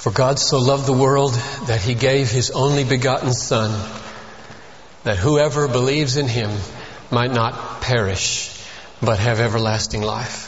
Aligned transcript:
For 0.00 0.10
God 0.10 0.38
so 0.38 0.58
loved 0.58 0.86
the 0.86 0.94
world 0.94 1.34
that 1.66 1.82
he 1.82 1.94
gave 1.94 2.30
his 2.30 2.50
only 2.50 2.84
begotten 2.84 3.34
Son, 3.34 3.70
that 5.04 5.18
whoever 5.18 5.68
believes 5.68 6.16
in 6.16 6.26
him 6.26 6.50
might 7.10 7.30
not 7.30 7.82
perish, 7.82 8.50
but 9.02 9.18
have 9.18 9.40
everlasting 9.40 10.00
life. 10.00 10.46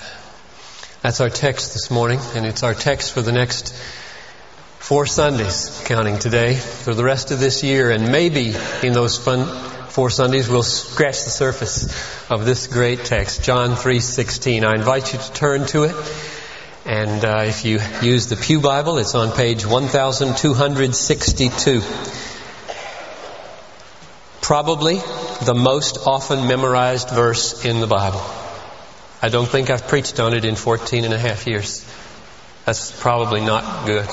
That's 1.02 1.20
our 1.20 1.28
text 1.28 1.74
this 1.74 1.90
morning, 1.90 2.18
and 2.34 2.46
it's 2.46 2.62
our 2.62 2.72
text 2.72 3.12
for 3.12 3.20
the 3.20 3.30
next 3.30 3.74
four 4.78 5.04
Sundays, 5.04 5.82
counting 5.84 6.18
today, 6.18 6.54
for 6.54 6.94
the 6.94 7.04
rest 7.04 7.30
of 7.30 7.38
this 7.38 7.62
year, 7.62 7.90
and 7.90 8.10
maybe 8.10 8.54
in 8.82 8.94
those 8.94 9.18
four 9.18 10.08
Sundays 10.08 10.48
we'll 10.48 10.62
scratch 10.62 11.24
the 11.24 11.30
surface 11.30 12.30
of 12.30 12.46
this 12.46 12.68
great 12.68 13.04
text, 13.04 13.42
John 13.42 13.76
3:16. 13.76 14.64
I 14.64 14.76
invite 14.76 15.12
you 15.12 15.18
to 15.18 15.32
turn 15.34 15.66
to 15.66 15.84
it. 15.84 15.94
And 16.84 17.24
uh, 17.24 17.44
if 17.46 17.64
you 17.64 17.78
use 18.02 18.26
the 18.26 18.34
Pew 18.34 18.60
Bible, 18.60 18.98
it's 18.98 19.14
on 19.14 19.30
page 19.30 19.64
1262. 19.64 21.80
Probably 24.40 24.96
the 25.44 25.54
most 25.54 26.08
often 26.08 26.48
memorized 26.48 27.10
verse 27.10 27.64
in 27.64 27.80
the 27.80 27.86
Bible. 27.86 28.20
I 29.22 29.28
don't 29.28 29.48
think 29.48 29.70
I've 29.70 29.86
preached 29.86 30.18
on 30.18 30.34
it 30.34 30.44
in 30.44 30.56
14 30.56 31.04
and 31.04 31.14
a 31.14 31.18
half 31.18 31.46
years. 31.46 31.86
That's 32.64 32.90
probably 33.00 33.42
not 33.42 33.86
good. 33.86 34.08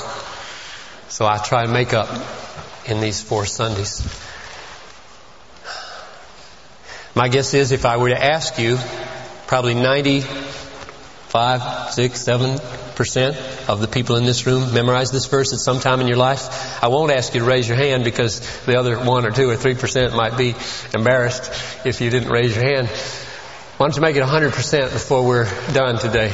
So 1.08 1.26
I 1.26 1.40
try 1.40 1.66
to 1.66 1.72
make 1.72 1.94
up 1.94 2.08
in 2.86 3.02
these 3.02 3.20
four 3.20 3.48
Sundays. 3.48 4.04
My 7.16 7.30
guess 7.30 7.56
is 7.56 7.72
if 7.72 7.86
I 7.86 7.98
were 7.98 8.10
to 8.10 8.24
ask 8.24 8.60
you, 8.60 8.78
probably 9.48 9.74
90 9.74 10.24
five, 11.30 11.92
six, 11.92 12.22
seven 12.22 12.60
percent 12.96 13.38
of 13.70 13.80
the 13.82 13.88
people 13.88 14.16
in 14.16 14.26
this 14.26 14.46
room 14.46 14.74
memorize 14.74 15.12
this 15.12 15.28
verse 15.28 15.54
at 15.54 15.60
some 15.60 15.80
time 15.80 16.02
in 16.02 16.08
your 16.08 16.18
life? 16.18 16.84
I 16.84 16.88
won't 16.88 17.12
ask 17.12 17.34
you 17.34 17.40
to 17.42 17.46
raise 17.46 17.68
your 17.68 17.78
hand 17.78 18.04
because 18.04 18.40
the 18.66 18.78
other 18.78 18.98
one 18.98 19.26
or 19.26 19.32
two 19.32 19.50
or 19.50 19.56
three 19.56 19.76
percent 19.76 20.16
might 20.16 20.38
be 20.38 20.56
embarrassed 20.94 21.52
if 21.86 22.02
you 22.02 22.10
didn't 22.10 22.30
raise 22.30 22.56
your 22.56 22.66
hand. 22.66 22.88
Why 23.78 23.86
don't 23.86 23.96
you 23.96 24.02
make 24.02 24.16
it 24.16 24.24
hundred 24.24 24.54
percent 24.54 24.92
before 24.92 25.26
we're 25.26 25.46
done 25.72 26.00
today? 26.00 26.34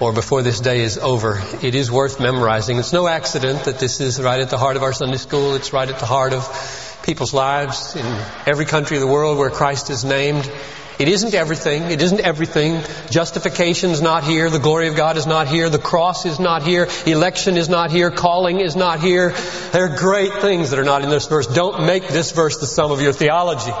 Or 0.00 0.12
before 0.12 0.42
this 0.42 0.58
day 0.58 0.80
is 0.80 0.98
over. 0.98 1.40
It 1.62 1.76
is 1.76 1.90
worth 1.90 2.18
memorizing. 2.18 2.78
It's 2.78 2.92
no 2.92 3.06
accident 3.06 3.64
that 3.64 3.78
this 3.78 4.00
is 4.00 4.20
right 4.20 4.40
at 4.40 4.50
the 4.50 4.58
heart 4.58 4.76
of 4.76 4.82
our 4.82 4.92
Sunday 4.92 5.18
school. 5.18 5.54
It's 5.54 5.72
right 5.72 5.88
at 5.88 6.00
the 6.00 6.06
heart 6.06 6.32
of 6.32 7.00
people's 7.04 7.32
lives 7.32 7.94
in 7.94 8.04
every 8.44 8.64
country 8.64 8.96
of 8.96 9.00
the 9.00 9.06
world 9.06 9.38
where 9.38 9.50
Christ 9.50 9.90
is 9.90 10.04
named. 10.04 10.50
It 10.98 11.08
isn't 11.08 11.34
everything. 11.34 11.90
It 11.90 12.00
isn't 12.00 12.20
everything. 12.20 12.80
Justification's 13.10 14.00
not 14.00 14.22
here. 14.22 14.48
The 14.48 14.60
glory 14.60 14.86
of 14.86 14.94
God 14.94 15.16
is 15.16 15.26
not 15.26 15.48
here. 15.48 15.68
The 15.68 15.78
cross 15.78 16.24
is 16.24 16.38
not 16.38 16.62
here. 16.62 16.88
Election 17.04 17.56
is 17.56 17.68
not 17.68 17.90
here. 17.90 18.12
Calling 18.12 18.60
is 18.60 18.76
not 18.76 19.00
here. 19.00 19.34
There 19.72 19.86
are 19.86 19.96
great 19.96 20.32
things 20.34 20.70
that 20.70 20.78
are 20.78 20.84
not 20.84 21.02
in 21.02 21.10
this 21.10 21.26
verse. 21.26 21.48
Don't 21.48 21.84
make 21.84 22.06
this 22.06 22.30
verse 22.30 22.58
the 22.58 22.66
sum 22.66 22.92
of 22.92 23.00
your 23.00 23.12
theology. 23.12 23.72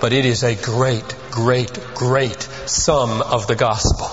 But 0.00 0.12
it 0.12 0.26
is 0.26 0.44
a 0.44 0.54
great, 0.54 1.16
great, 1.30 1.72
great 1.94 2.42
sum 2.66 3.22
of 3.22 3.46
the 3.46 3.56
gospel. 3.56 4.10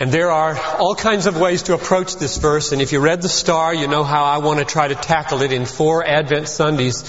And 0.00 0.10
there 0.10 0.30
are 0.30 0.58
all 0.78 0.94
kinds 0.94 1.26
of 1.26 1.38
ways 1.38 1.64
to 1.64 1.74
approach 1.74 2.16
this 2.16 2.38
verse, 2.38 2.72
and 2.72 2.80
if 2.80 2.90
you 2.90 3.00
read 3.00 3.20
the 3.20 3.28
star, 3.28 3.74
you 3.74 3.86
know 3.86 4.02
how 4.02 4.24
I 4.24 4.38
want 4.38 4.58
to 4.58 4.64
try 4.64 4.88
to 4.88 4.94
tackle 4.94 5.42
it 5.42 5.52
in 5.52 5.66
four 5.66 6.04
Advent 6.04 6.48
Sundays. 6.48 7.04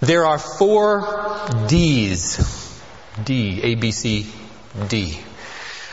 There 0.00 0.26
are 0.26 0.38
four 0.38 1.66
D's. 1.68 2.66
D, 3.24 3.62
A, 3.62 3.74
B, 3.76 3.92
C, 3.92 4.26
D. 4.88 5.18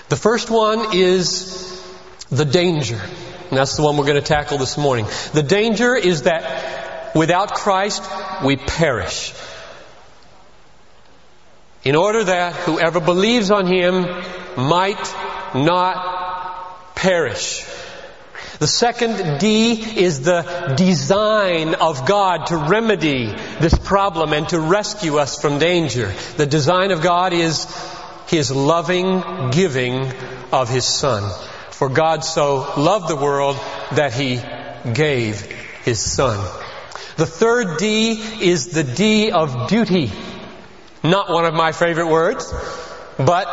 The 0.10 0.16
first 0.18 0.50
one 0.50 0.94
is 0.94 1.82
the 2.30 2.46
danger. 2.46 3.00
And 3.50 3.58
that's 3.58 3.78
the 3.78 3.84
one 3.84 3.98
we're 3.98 4.06
going 4.06 4.22
to 4.22 4.22
tackle 4.22 4.58
this 4.58 4.78
morning. 4.78 5.06
The 5.34 5.44
danger 5.44 5.96
is 5.96 6.24
that 6.24 7.16
without 7.16 7.54
Christ, 7.54 8.04
we 8.44 8.58
perish. 8.58 9.34
In 11.84 11.96
order 11.96 12.24
that 12.26 12.54
whoever 12.54 13.00
believes 13.00 13.52
on 13.52 13.68
Him 13.68 14.06
might 14.58 15.14
not 15.56 16.96
perish. 16.96 17.66
The 18.64 18.68
second 18.68 19.40
D 19.40 19.74
is 19.74 20.22
the 20.22 20.74
design 20.78 21.76
of 21.76 22.06
God 22.06 22.48
to 22.48 22.56
remedy 22.56 23.26
this 23.60 23.78
problem 23.78 24.32
and 24.32 24.48
to 24.48 24.60
rescue 24.62 25.18
us 25.18 25.38
from 25.42 25.60
danger. 25.60 26.14
The 26.38 26.46
design 26.46 26.92
of 26.92 27.02
God 27.02 27.34
is 27.34 27.68
His 28.28 28.52
loving 28.52 29.50
giving 29.52 30.10
of 30.54 30.70
His 30.70 30.86
Son. 30.86 31.30
For 31.72 31.90
God 31.90 32.24
so 32.24 32.60
loved 32.78 33.10
the 33.10 33.18
world 33.18 33.58
that 33.96 34.14
He 34.14 34.40
gave 34.94 35.42
His 35.84 36.00
Son. 36.00 36.40
The 37.18 37.26
third 37.26 37.80
D 37.80 38.14
is 38.14 38.68
the 38.68 38.86
D 38.86 39.32
of 39.32 39.68
duty. 39.68 40.10
Not 41.04 41.30
one 41.30 41.44
of 41.44 41.54
my 41.54 41.74
favorite 41.74 42.08
words, 42.08 42.50
but 43.18 43.46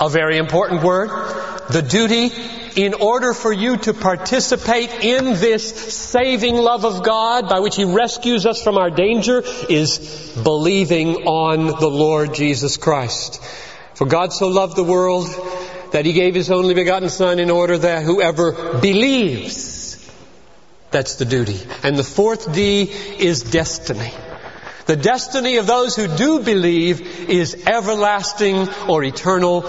a 0.00 0.08
very 0.08 0.38
important 0.38 0.82
word. 0.82 1.10
The 1.70 1.82
duty 1.82 2.32
in 2.76 2.94
order 2.94 3.34
for 3.34 3.52
you 3.52 3.76
to 3.78 3.94
participate 3.94 4.90
in 5.04 5.24
this 5.34 5.94
saving 5.94 6.56
love 6.56 6.84
of 6.84 7.02
God 7.02 7.48
by 7.48 7.60
which 7.60 7.76
He 7.76 7.84
rescues 7.84 8.46
us 8.46 8.62
from 8.62 8.78
our 8.78 8.90
danger 8.90 9.42
is 9.68 10.32
believing 10.42 11.26
on 11.26 11.66
the 11.66 11.90
Lord 11.90 12.34
Jesus 12.34 12.76
Christ. 12.76 13.42
For 13.94 14.06
God 14.06 14.32
so 14.32 14.48
loved 14.48 14.76
the 14.76 14.84
world 14.84 15.28
that 15.92 16.06
He 16.06 16.12
gave 16.12 16.34
His 16.34 16.50
only 16.50 16.74
begotten 16.74 17.08
Son 17.08 17.38
in 17.38 17.50
order 17.50 17.78
that 17.78 18.04
whoever 18.04 18.78
believes, 18.80 20.10
that's 20.90 21.16
the 21.16 21.24
duty. 21.24 21.60
And 21.82 21.96
the 21.96 22.04
fourth 22.04 22.52
D 22.52 22.82
is 22.82 23.42
destiny. 23.42 24.12
The 24.90 24.96
destiny 24.96 25.58
of 25.58 25.68
those 25.68 25.94
who 25.94 26.08
do 26.08 26.40
believe 26.40 27.30
is 27.30 27.54
everlasting 27.64 28.68
or 28.88 29.04
eternal 29.04 29.60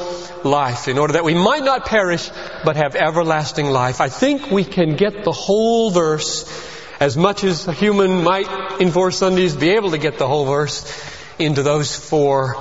life 0.43 0.87
in 0.87 0.97
order 0.97 1.13
that 1.13 1.23
we 1.23 1.35
might 1.35 1.63
not 1.63 1.85
perish 1.85 2.27
but 2.65 2.75
have 2.75 2.95
everlasting 2.95 3.67
life. 3.67 4.01
I 4.01 4.09
think 4.09 4.49
we 4.49 4.63
can 4.63 4.95
get 4.95 5.23
the 5.23 5.31
whole 5.31 5.91
verse 5.91 6.51
as 6.99 7.15
much 7.17 7.43
as 7.43 7.67
a 7.67 7.71
human 7.71 8.23
might 8.23 8.81
in 8.81 8.89
four 8.89 9.11
Sundays 9.11 9.55
be 9.55 9.69
able 9.69 9.91
to 9.91 9.99
get 9.99 10.17
the 10.17 10.27
whole 10.27 10.45
verse 10.45 10.91
into 11.37 11.61
those 11.61 11.95
four 11.95 12.55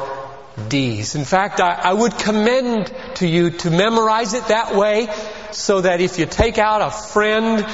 D's. 0.69 1.15
In 1.15 1.25
fact, 1.25 1.61
I, 1.63 1.81
I 1.83 1.95
would 1.95 2.19
commend 2.19 2.93
to 3.15 3.27
you 3.27 3.53
to 3.53 3.71
memorize 3.71 4.35
it 4.35 4.49
that 4.49 4.77
way 4.77 5.09
so 5.51 5.81
that 5.81 6.03
if 6.03 6.19
you 6.19 6.27
take 6.27 6.59
out 6.59 6.83
a 6.83 6.91
friend 6.91 7.65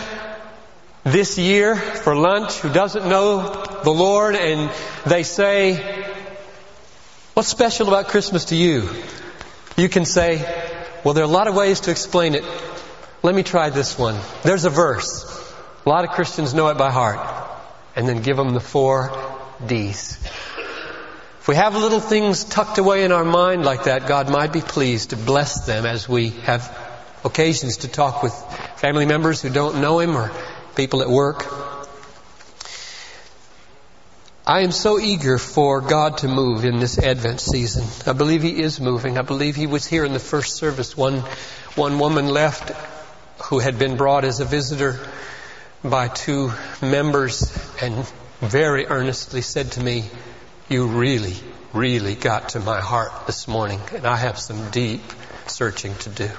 this 1.06 1.38
year 1.38 1.76
for 1.76 2.16
lunch 2.16 2.58
who 2.58 2.72
doesn't 2.72 3.08
know 3.08 3.64
the 3.84 3.90
Lord 3.90 4.34
and 4.34 4.72
they 5.06 5.22
say, 5.22 5.76
What's 7.34 7.48
special 7.48 7.86
about 7.86 8.08
Christmas 8.08 8.46
to 8.46 8.56
you? 8.56 8.90
You 9.76 9.88
can 9.88 10.04
say, 10.04 10.38
Well, 11.04 11.14
there 11.14 11.22
are 11.22 11.28
a 11.28 11.32
lot 11.32 11.46
of 11.46 11.54
ways 11.54 11.80
to 11.80 11.92
explain 11.92 12.34
it. 12.34 12.44
Let 13.22 13.36
me 13.36 13.44
try 13.44 13.70
this 13.70 13.96
one. 13.96 14.18
There's 14.42 14.64
a 14.64 14.70
verse. 14.70 15.24
A 15.84 15.88
lot 15.88 16.04
of 16.04 16.10
Christians 16.10 16.54
know 16.54 16.68
it 16.68 16.76
by 16.76 16.90
heart. 16.90 17.20
And 17.94 18.08
then 18.08 18.22
give 18.22 18.36
them 18.36 18.52
the 18.52 18.60
four 18.60 19.12
D's. 19.64 20.18
If 21.40 21.46
we 21.46 21.54
have 21.54 21.76
little 21.76 22.00
things 22.00 22.42
tucked 22.42 22.78
away 22.78 23.04
in 23.04 23.12
our 23.12 23.24
mind 23.24 23.64
like 23.64 23.84
that, 23.84 24.08
God 24.08 24.28
might 24.28 24.52
be 24.52 24.60
pleased 24.60 25.10
to 25.10 25.16
bless 25.16 25.66
them 25.66 25.86
as 25.86 26.08
we 26.08 26.30
have 26.30 26.76
occasions 27.24 27.78
to 27.78 27.88
talk 27.88 28.24
with 28.24 28.34
family 28.76 29.06
members 29.06 29.40
who 29.40 29.50
don't 29.50 29.80
know 29.80 30.00
Him 30.00 30.16
or 30.16 30.32
people 30.76 31.02
at 31.02 31.08
work. 31.08 31.44
I 34.46 34.60
am 34.60 34.70
so 34.70 35.00
eager 35.00 35.38
for 35.38 35.80
God 35.80 36.18
to 36.18 36.28
move 36.28 36.64
in 36.64 36.78
this 36.78 36.98
Advent 36.98 37.40
season. 37.40 37.84
I 38.06 38.16
believe 38.16 38.42
He 38.42 38.60
is 38.60 38.80
moving. 38.80 39.18
I 39.18 39.22
believe 39.22 39.56
He 39.56 39.66
was 39.66 39.84
here 39.84 40.04
in 40.04 40.12
the 40.12 40.20
first 40.20 40.54
service. 40.54 40.96
One, 40.96 41.20
one 41.74 41.98
woman 41.98 42.28
left 42.28 42.70
who 43.46 43.58
had 43.58 43.78
been 43.78 43.96
brought 43.96 44.24
as 44.24 44.38
a 44.38 44.44
visitor 44.44 45.00
by 45.82 46.06
two 46.06 46.52
members 46.80 47.52
and 47.82 48.06
very 48.40 48.86
earnestly 48.86 49.42
said 49.42 49.72
to 49.72 49.82
me, 49.82 50.04
You 50.68 50.86
really, 50.86 51.34
really 51.72 52.14
got 52.14 52.50
to 52.50 52.60
my 52.60 52.80
heart 52.80 53.26
this 53.26 53.48
morning, 53.48 53.80
and 53.92 54.06
I 54.06 54.16
have 54.16 54.38
some 54.38 54.70
deep 54.70 55.02
searching 55.46 55.94
to 55.96 56.10
do. 56.10 56.30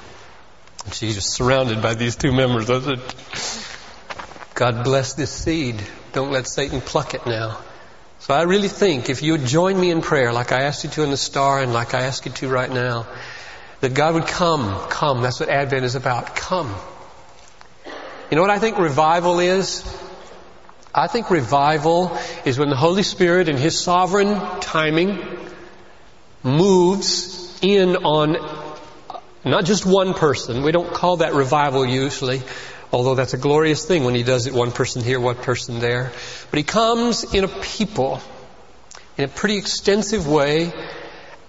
And 0.86 0.94
she 0.94 1.08
was 1.08 1.34
surrounded 1.34 1.82
by 1.82 1.96
these 1.96 2.16
two 2.16 2.32
members. 2.32 2.70
I 2.70 2.80
said, 2.80 3.02
God 4.58 4.84
bless 4.84 5.14
this 5.14 5.30
seed. 5.30 5.80
Don't 6.14 6.32
let 6.32 6.48
Satan 6.48 6.82
pluck 6.82 7.14
it 7.14 7.28
now. 7.28 7.60
So 8.18 8.34
I 8.34 8.42
really 8.42 8.70
think 8.70 9.08
if 9.08 9.22
you 9.22 9.34
would 9.34 9.46
join 9.46 9.80
me 9.80 9.92
in 9.92 10.02
prayer, 10.02 10.34
like 10.34 10.52
I 10.52 10.64
asked 10.64 10.84
you 10.84 10.90
to 10.90 11.04
in 11.04 11.12
the 11.12 11.18
star 11.18 11.62
and 11.62 11.74
like 11.74 11.94
I 11.94 12.02
ask 12.02 12.26
you 12.26 12.32
to 12.32 12.50
right 12.50 12.72
now, 12.72 13.06
that 13.82 13.94
God 13.94 14.16
would 14.16 14.26
come, 14.26 14.90
come. 14.90 15.22
That's 15.22 15.40
what 15.40 15.50
Advent 15.50 15.86
is 15.86 15.94
about. 15.94 16.36
Come. 16.36 16.74
You 18.32 18.36
know 18.36 18.42
what 18.42 18.50
I 18.50 18.58
think 18.58 18.80
revival 18.80 19.40
is? 19.40 19.84
I 20.92 21.06
think 21.06 21.30
revival 21.30 22.18
is 22.44 22.58
when 22.58 22.70
the 22.70 22.76
Holy 22.76 23.04
Spirit 23.04 23.50
in 23.50 23.58
His 23.58 23.80
sovereign 23.80 24.40
timing 24.60 25.20
moves 26.42 27.60
in 27.62 27.96
on 27.98 28.38
not 29.46 29.66
just 29.66 29.86
one 29.86 30.16
person. 30.16 30.64
We 30.64 30.72
don't 30.72 30.92
call 30.92 31.18
that 31.18 31.36
revival 31.36 31.86
usually, 31.86 32.42
Although 32.92 33.16
that's 33.16 33.34
a 33.34 33.38
glorious 33.38 33.86
thing 33.86 34.06
when 34.06 34.16
he 34.16 34.24
does 34.24 34.48
it 34.48 34.54
one 34.54 34.72
person 34.72 35.04
here, 35.04 35.20
one 35.20 35.36
person 35.36 35.80
there. 35.80 36.12
But 36.52 36.58
he 36.58 36.64
comes 36.64 37.34
in 37.34 37.44
a 37.44 37.48
people 37.48 38.22
in 39.18 39.26
a 39.26 39.28
pretty 39.28 39.58
extensive 39.58 40.28
way 40.28 40.72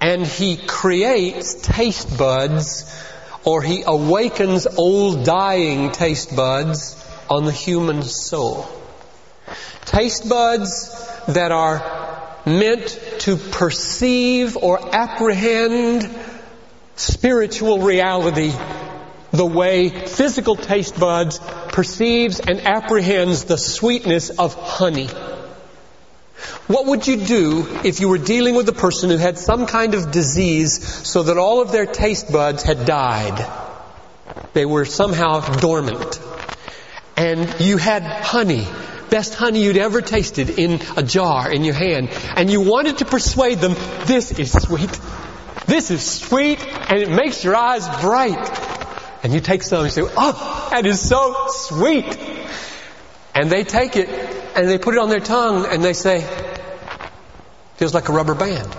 and 0.01 0.27
he 0.27 0.57
creates 0.57 1.55
taste 1.55 2.19
buds 2.19 2.85
or 3.45 3.63
he 3.63 3.83
awakens 3.87 4.67
old 4.67 5.25
dying 5.25 5.93
taste 5.93 6.35
buds 6.35 6.97
on 7.31 7.45
the 7.45 7.53
human 7.53 8.03
soul. 8.03 8.69
Taste 9.85 10.29
buds 10.29 10.91
that 11.29 11.53
are 11.53 12.37
meant 12.47 12.99
to 13.21 13.37
perceive 13.37 14.57
or 14.57 14.95
apprehend 14.95 16.09
spiritual 16.97 17.81
reality 17.81 18.53
the 19.39 19.47
way 19.47 19.89
physical 19.89 20.57
taste 20.57 20.99
buds 20.99 21.39
perceives 21.69 22.41
and 22.41 22.61
apprehends 22.67 23.45
the 23.45 23.57
sweetness 23.57 24.31
of 24.31 24.53
honey. 24.55 25.07
What 26.67 26.87
would 26.87 27.07
you 27.07 27.19
do 27.19 27.67
if 27.85 28.01
you 28.01 28.09
were 28.09 28.19
dealing 28.19 28.57
with 28.57 28.69
a 28.69 28.73
person 28.73 29.11
who 29.11 29.17
had 29.17 29.39
some 29.39 29.67
kind 29.67 29.95
of 29.95 30.11
disease 30.11 30.85
so 31.09 31.23
that 31.23 31.39
all 31.39 31.63
of 31.63 31.71
their 31.71 31.87
taste 31.87 32.33
buds 32.33 32.65
had 32.65 32.85
died? 32.85 33.47
They 34.55 34.67
were 34.67 34.85
somehow 34.85 35.39
dormant. 35.61 36.21
And 37.17 37.61
you 37.61 37.77
had 37.77 38.03
honey, 38.03 38.67
best 39.09 39.35
honey 39.35 39.63
you'd 39.63 39.79
ever 39.79 40.03
tasted 40.03 40.51
in 40.59 40.81
a 40.97 41.03
jar 41.05 41.51
in 41.51 41.63
your 41.63 41.75
hand, 41.75 42.11
and 42.37 42.51
you 42.51 42.61
wanted 42.61 42.99
to 42.99 43.05
persuade 43.05 43.59
them, 43.59 43.75
this 44.07 44.33
is 44.33 44.51
sweet. 44.51 45.01
This 45.67 45.93
is 45.93 46.03
sweet, 46.03 46.59
and 46.91 46.99
it 47.03 47.11
makes 47.11 47.45
your 47.45 47.55
eyes 47.55 47.87
bright. 48.01 48.68
And 49.23 49.33
you 49.33 49.41
take 49.41 49.63
some 49.63 49.85
and 49.85 49.87
you 49.87 50.05
say, 50.05 50.13
oh, 50.17 50.69
that 50.71 50.87
is 50.87 51.01
so 51.01 51.47
sweet. 51.49 52.19
And 53.35 53.51
they 53.51 53.65
take 53.65 53.97
it 53.97 54.09
and 54.57 54.69
they 54.69 54.79
put 54.79 54.95
it 54.95 55.01
on 55.01 55.09
their 55.09 55.21
tongue 55.21 55.67
and 55.67 55.83
they 55.83 55.93
say, 55.93 56.27
feels 57.77 57.95
like 57.95 58.09
a 58.09 58.13
rubber 58.13 58.35
band. 58.35 58.73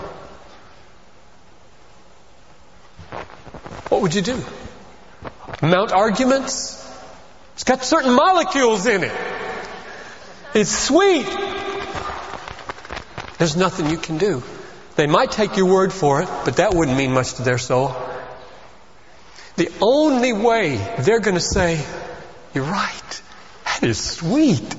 What 3.89 4.01
would 4.01 4.13
you 4.15 4.21
do? 4.21 4.41
Mount 5.61 5.91
arguments? 5.91 6.75
It's 7.55 7.63
got 7.63 7.83
certain 7.83 8.13
molecules 8.13 8.85
in 8.85 9.03
it. 9.03 9.11
It's 10.53 10.71
sweet. 10.71 11.27
There's 13.37 13.55
nothing 13.55 13.89
you 13.89 13.97
can 13.97 14.17
do. 14.17 14.43
They 14.95 15.07
might 15.07 15.31
take 15.31 15.57
your 15.57 15.65
word 15.65 15.93
for 15.93 16.21
it, 16.21 16.29
but 16.45 16.57
that 16.57 16.73
wouldn't 16.73 16.97
mean 16.97 17.13
much 17.13 17.35
to 17.35 17.43
their 17.43 17.57
soul. 17.57 17.95
The 19.59 19.69
only 19.81 20.31
way 20.31 20.77
they're 20.99 21.19
going 21.19 21.35
to 21.35 21.41
say, 21.41 21.85
You're 22.53 22.63
right, 22.63 23.21
that 23.65 23.83
is 23.83 23.99
sweet, 24.01 24.73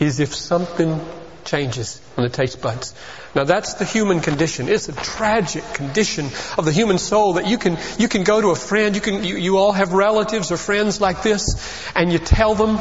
is 0.00 0.20
if 0.20 0.34
something 0.34 1.00
changes 1.46 1.98
on 2.14 2.24
the 2.24 2.28
taste 2.28 2.60
buds. 2.60 2.94
Now 3.34 3.44
that's 3.44 3.74
the 3.74 3.86
human 3.86 4.20
condition. 4.20 4.68
It's 4.68 4.90
a 4.90 4.92
tragic 4.92 5.64
condition 5.72 6.26
of 6.58 6.66
the 6.66 6.72
human 6.72 6.98
soul 6.98 7.32
that 7.34 7.46
you 7.46 7.56
can, 7.56 7.78
you 7.98 8.06
can 8.06 8.22
go 8.22 8.38
to 8.38 8.48
a 8.48 8.54
friend, 8.54 8.94
you 8.94 9.00
can, 9.00 9.24
you, 9.24 9.38
you 9.38 9.56
all 9.56 9.72
have 9.72 9.94
relatives 9.94 10.52
or 10.52 10.58
friends 10.58 11.00
like 11.00 11.22
this, 11.22 11.90
and 11.96 12.12
you 12.12 12.18
tell 12.18 12.54
them, 12.54 12.78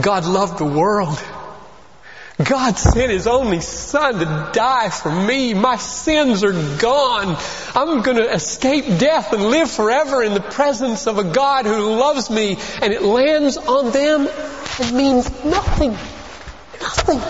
God 0.00 0.24
loved 0.24 0.58
the 0.58 0.66
world 0.66 1.20
God 2.44 2.78
sent 2.78 3.10
His 3.10 3.26
only 3.26 3.60
Son 3.60 4.20
to 4.20 4.50
die 4.52 4.90
for 4.90 5.10
me. 5.10 5.54
My 5.54 5.76
sins 5.76 6.44
are 6.44 6.52
gone. 6.78 7.36
I'm 7.74 8.02
going 8.02 8.18
to 8.18 8.32
escape 8.32 8.84
death 8.98 9.32
and 9.32 9.42
live 9.42 9.68
forever 9.70 10.22
in 10.22 10.34
the 10.34 10.40
presence 10.40 11.08
of 11.08 11.18
a 11.18 11.24
God 11.24 11.66
who 11.66 11.96
loves 11.96 12.30
me. 12.30 12.56
And 12.80 12.92
it 12.92 13.02
lands 13.02 13.56
on 13.56 13.90
them 13.90 14.28
and 14.80 14.96
means 14.96 15.28
nothing. 15.44 15.92
Nothing. 16.80 17.20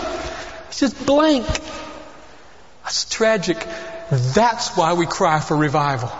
It's 0.67 0.79
just 0.79 1.05
blank. 1.07 1.47
That's 2.83 3.05
tragic. 3.05 3.65
That's 4.11 4.77
why 4.77 4.93
we 4.93 5.07
cry 5.07 5.39
for 5.39 5.57
revival. 5.57 6.11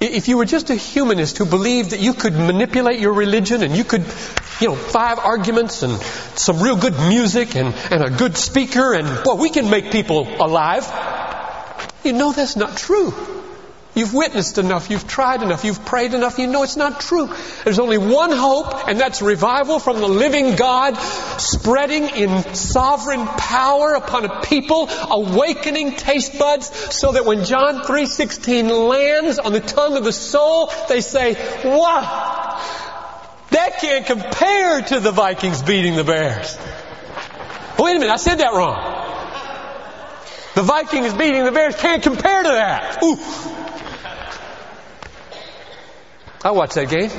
If 0.00 0.28
you 0.28 0.36
were 0.36 0.44
just 0.44 0.68
a 0.70 0.74
humanist 0.74 1.38
who 1.38 1.46
believed 1.46 1.90
that 1.90 2.00
you 2.00 2.12
could 2.12 2.34
manipulate 2.34 2.98
your 2.98 3.12
religion 3.12 3.62
and 3.62 3.76
you 3.76 3.84
could, 3.84 4.04
you 4.60 4.68
know, 4.68 4.74
five 4.74 5.18
arguments 5.18 5.82
and 5.82 6.00
some 6.36 6.62
real 6.62 6.76
good 6.76 6.98
music 6.98 7.56
and, 7.56 7.74
and 7.90 8.02
a 8.02 8.10
good 8.10 8.36
speaker 8.36 8.94
and, 8.94 9.06
well, 9.24 9.38
we 9.38 9.50
can 9.50 9.70
make 9.70 9.90
people 9.90 10.26
alive. 10.42 10.86
You 12.04 12.12
know 12.12 12.32
that's 12.32 12.56
not 12.56 12.76
true. 12.76 13.14
You've 13.94 14.14
witnessed 14.14 14.56
enough, 14.56 14.88
you've 14.88 15.06
tried 15.06 15.42
enough, 15.42 15.64
you've 15.64 15.84
prayed 15.84 16.14
enough, 16.14 16.38
you 16.38 16.46
know 16.46 16.62
it's 16.62 16.78
not 16.78 16.98
true. 16.98 17.28
There's 17.62 17.78
only 17.78 17.98
one 17.98 18.32
hope, 18.32 18.88
and 18.88 18.98
that's 18.98 19.20
revival 19.20 19.78
from 19.78 20.00
the 20.00 20.08
living 20.08 20.56
God 20.56 20.96
spreading 20.96 22.04
in 22.08 22.54
sovereign 22.54 23.26
power 23.26 23.92
upon 23.92 24.24
a 24.24 24.40
people, 24.40 24.88
awakening 24.88 25.96
taste 25.96 26.38
buds, 26.38 26.68
so 26.94 27.12
that 27.12 27.26
when 27.26 27.44
John 27.44 27.82
3.16 27.82 28.88
lands 28.88 29.38
on 29.38 29.52
the 29.52 29.60
tongue 29.60 29.98
of 29.98 30.04
the 30.04 30.12
soul, 30.12 30.72
they 30.88 31.02
say, 31.02 31.34
wow, 31.62 32.41
that 33.52 33.78
can't 33.80 34.06
compare 34.06 34.82
to 34.82 35.00
the 35.00 35.12
Vikings 35.12 35.62
beating 35.62 35.96
the 35.96 36.04
Bears. 36.04 36.58
Wait 37.78 37.96
a 37.96 37.98
minute, 37.98 38.12
I 38.12 38.16
said 38.16 38.36
that 38.36 38.52
wrong. 38.52 38.98
The 40.54 40.62
Vikings 40.62 41.14
beating 41.14 41.44
the 41.44 41.52
Bears 41.52 41.76
can't 41.76 42.02
compare 42.02 42.42
to 42.42 42.48
that. 42.48 43.02
Ooh. 43.02 43.18
I 46.44 46.50
watched 46.50 46.74
that 46.74 46.90
game. 46.90 47.10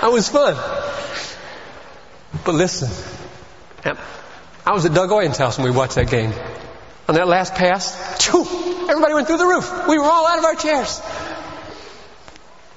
That 0.00 0.12
was 0.12 0.28
fun. 0.28 0.54
But 2.44 2.54
listen, 2.54 2.88
I 4.64 4.72
was 4.72 4.84
at 4.84 4.94
Doug 4.94 5.10
Oyen's 5.10 5.38
house 5.38 5.58
when 5.58 5.64
we 5.64 5.76
watched 5.76 5.96
that 5.96 6.08
game. 6.10 6.32
On 7.08 7.14
that 7.14 7.26
last 7.26 7.54
pass, 7.54 7.96
everybody 8.88 9.14
went 9.14 9.26
through 9.26 9.38
the 9.38 9.46
roof. 9.46 9.88
We 9.88 9.98
were 9.98 10.04
all 10.04 10.26
out 10.26 10.38
of 10.38 10.44
our 10.44 10.54
chairs. 10.54 11.00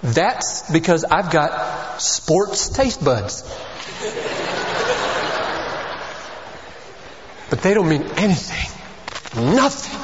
That's 0.04 0.72
because 0.72 1.04
I've 1.04 1.32
got 1.32 2.02
sports 2.02 2.70
taste 2.70 3.04
buds. 3.04 3.44
But 7.50 7.62
they 7.62 7.74
don't 7.74 7.90
mean 7.90 8.04
anything, 8.16 9.54
nothing 9.54 10.00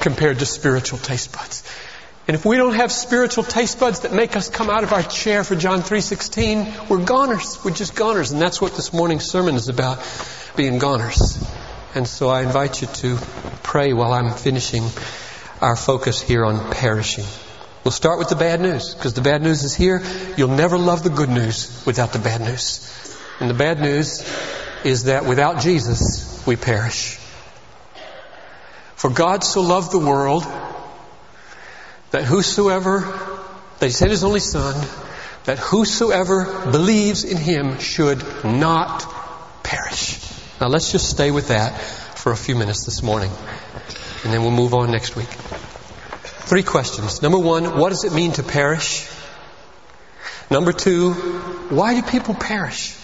compared 0.00 0.38
to 0.40 0.46
spiritual 0.46 0.98
taste 0.98 1.32
buds. 1.32 1.64
And 2.26 2.34
if 2.34 2.44
we 2.44 2.56
don't 2.56 2.74
have 2.74 2.90
spiritual 2.92 3.44
taste 3.44 3.80
buds 3.80 4.00
that 4.00 4.12
make 4.12 4.36
us 4.36 4.48
come 4.48 4.70
out 4.70 4.82
of 4.82 4.92
our 4.92 5.02
chair 5.02 5.44
for 5.44 5.56
John 5.56 5.80
3.16, 5.80 6.88
we're 6.88 7.04
goners. 7.04 7.62
We're 7.62 7.72
just 7.72 7.94
goners. 7.94 8.32
And 8.32 8.40
that's 8.40 8.60
what 8.60 8.74
this 8.74 8.92
morning's 8.92 9.24
sermon 9.24 9.56
is 9.56 9.68
about, 9.68 9.98
being 10.56 10.78
goners. 10.78 11.38
And 11.94 12.08
so 12.08 12.28
I 12.28 12.42
invite 12.42 12.80
you 12.80 12.88
to 12.88 13.16
pray 13.62 13.92
while 13.92 14.12
I'm 14.12 14.32
finishing 14.32 14.84
our 15.60 15.76
focus 15.76 16.22
here 16.22 16.44
on 16.44 16.70
perishing. 16.72 17.26
We'll 17.84 17.92
start 17.92 18.18
with 18.18 18.30
the 18.30 18.36
bad 18.36 18.62
news, 18.62 18.94
because 18.94 19.12
the 19.12 19.20
bad 19.20 19.42
news 19.42 19.62
is 19.62 19.74
here. 19.74 20.02
You'll 20.38 20.48
never 20.48 20.78
love 20.78 21.04
the 21.04 21.10
good 21.10 21.28
news 21.28 21.84
without 21.84 22.14
the 22.14 22.18
bad 22.18 22.40
news. 22.40 22.90
And 23.40 23.50
the 23.50 23.54
bad 23.54 23.78
news 23.78 24.26
is 24.84 25.04
that 25.04 25.26
without 25.26 25.60
Jesus, 25.60 26.42
we 26.46 26.56
perish. 26.56 27.18
For 28.96 29.10
God 29.10 29.44
so 29.44 29.60
loved 29.60 29.92
the 29.92 29.98
world 29.98 30.46
that 32.10 32.24
whosoever, 32.24 33.00
that 33.80 33.86
he 33.86 33.92
sent 33.92 34.10
his 34.10 34.24
only 34.24 34.40
son, 34.40 34.74
that 35.44 35.58
whosoever 35.58 36.70
believes 36.70 37.22
in 37.22 37.36
him 37.36 37.78
should 37.80 38.24
not 38.44 39.04
perish. 39.62 40.20
Now 40.58 40.68
let's 40.68 40.90
just 40.90 41.10
stay 41.10 41.30
with 41.30 41.48
that 41.48 41.78
for 41.78 42.32
a 42.32 42.36
few 42.36 42.56
minutes 42.56 42.86
this 42.86 43.02
morning. 43.02 43.30
And 44.24 44.32
then 44.32 44.40
we'll 44.40 44.52
move 44.52 44.72
on 44.72 44.90
next 44.90 45.16
week. 45.16 45.28
Three 46.46 46.62
questions. 46.62 47.22
Number 47.22 47.38
one, 47.38 47.78
what 47.78 47.88
does 47.88 48.04
it 48.04 48.12
mean 48.12 48.32
to 48.32 48.42
perish? 48.42 49.08
Number 50.50 50.72
two, 50.72 51.12
why 51.70 51.98
do 51.98 52.02
people 52.06 52.34
perish? 52.34 52.94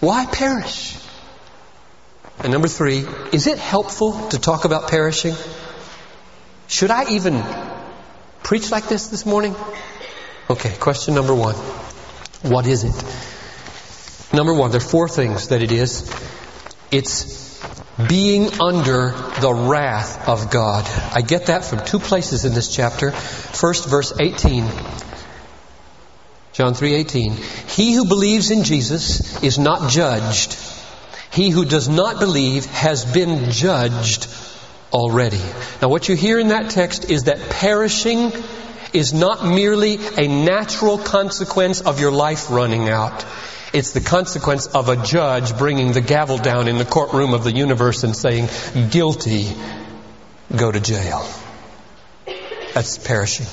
Why 0.00 0.24
perish? 0.24 0.96
And 2.38 2.52
number 2.52 2.68
three, 2.68 3.06
is 3.32 3.46
it 3.46 3.58
helpful 3.58 4.28
to 4.28 4.38
talk 4.38 4.64
about 4.64 4.88
perishing? 4.88 5.34
Should 6.68 6.90
I 6.90 7.10
even 7.10 7.42
preach 8.42 8.70
like 8.70 8.88
this 8.88 9.08
this 9.08 9.26
morning? 9.26 9.54
Okay, 10.48 10.74
question 10.78 11.14
number 11.14 11.34
one. 11.34 11.54
What 12.42 12.66
is 12.66 12.84
it? 12.84 14.34
Number 14.34 14.54
one, 14.54 14.70
there 14.70 14.80
are 14.80 14.92
four 14.96 15.08
things 15.08 15.48
that 15.48 15.62
it 15.62 15.70
is. 15.70 16.10
It's 16.90 17.55
being 18.08 18.60
under 18.60 19.10
the 19.40 19.52
wrath 19.52 20.28
of 20.28 20.50
God. 20.50 20.84
I 21.14 21.22
get 21.22 21.46
that 21.46 21.64
from 21.64 21.84
two 21.84 21.98
places 21.98 22.44
in 22.44 22.52
this 22.52 22.74
chapter. 22.74 23.10
First, 23.10 23.88
verse 23.88 24.12
18. 24.18 24.68
John 26.52 26.74
3:18. 26.74 27.36
He 27.68 27.92
who 27.92 28.06
believes 28.06 28.50
in 28.50 28.64
Jesus 28.64 29.42
is 29.42 29.58
not 29.58 29.90
judged. 29.90 30.56
He 31.30 31.50
who 31.50 31.66
does 31.66 31.86
not 31.86 32.18
believe 32.18 32.64
has 32.66 33.04
been 33.04 33.50
judged 33.50 34.26
already. 34.92 35.42
Now 35.82 35.88
what 35.88 36.08
you 36.08 36.16
hear 36.16 36.38
in 36.38 36.48
that 36.48 36.70
text 36.70 37.10
is 37.10 37.24
that 37.24 37.50
perishing 37.50 38.32
is 38.94 39.12
not 39.12 39.44
merely 39.44 39.98
a 40.16 40.28
natural 40.28 40.96
consequence 40.96 41.82
of 41.82 42.00
your 42.00 42.12
life 42.12 42.50
running 42.50 42.88
out. 42.88 43.24
It's 43.72 43.92
the 43.92 44.00
consequence 44.00 44.66
of 44.66 44.88
a 44.88 44.96
judge 44.96 45.56
bringing 45.58 45.92
the 45.92 46.00
gavel 46.00 46.38
down 46.38 46.68
in 46.68 46.78
the 46.78 46.84
courtroom 46.84 47.34
of 47.34 47.44
the 47.44 47.52
universe 47.52 48.04
and 48.04 48.16
saying, 48.16 48.48
guilty, 48.90 49.48
go 50.54 50.70
to 50.70 50.80
jail. 50.80 51.28
That's 52.74 52.98
perishing. 52.98 53.46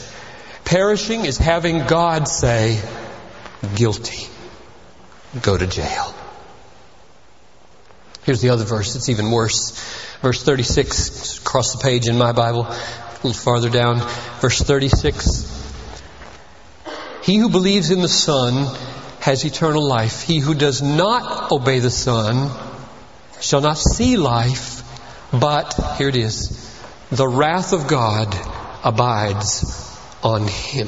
Perishing 0.65 1.25
is 1.25 1.37
having 1.37 1.85
God 1.87 2.27
say, 2.27 2.81
guilty, 3.75 4.27
go 5.41 5.57
to 5.57 5.67
jail. 5.67 6.13
Here's 8.23 8.41
the 8.41 8.49
other 8.49 8.63
verse. 8.63 8.95
It's 8.95 9.09
even 9.09 9.31
worse. 9.31 9.71
Verse 10.21 10.41
36, 10.43 11.39
across 11.39 11.73
the 11.73 11.79
page 11.79 12.07
in 12.07 12.17
my 12.17 12.31
Bible, 12.31 12.65
a 12.65 13.15
little 13.15 13.33
farther 13.33 13.69
down. 13.69 13.99
Verse 14.39 14.61
36. 14.61 15.49
He 17.23 17.37
who 17.37 17.49
believes 17.49 17.91
in 17.91 18.01
the 18.01 18.07
Son 18.07 18.67
has 19.23 19.45
eternal 19.45 19.87
life. 19.87 20.23
He 20.23 20.39
who 20.39 20.53
does 20.53 20.81
not 20.81 21.49
obey 21.49 21.79
the 21.79 21.89
Son 21.89 22.51
shall 23.39 23.61
not 23.61 23.77
see 23.77 24.17
life, 24.17 24.83
but, 25.31 25.73
here 25.97 26.09
it 26.09 26.17
is, 26.17 26.59
the 27.09 27.25
wrath 27.25 27.71
of 27.71 27.87
God 27.87 28.35
abides 28.83 29.63
on 30.21 30.45
him. 30.45 30.87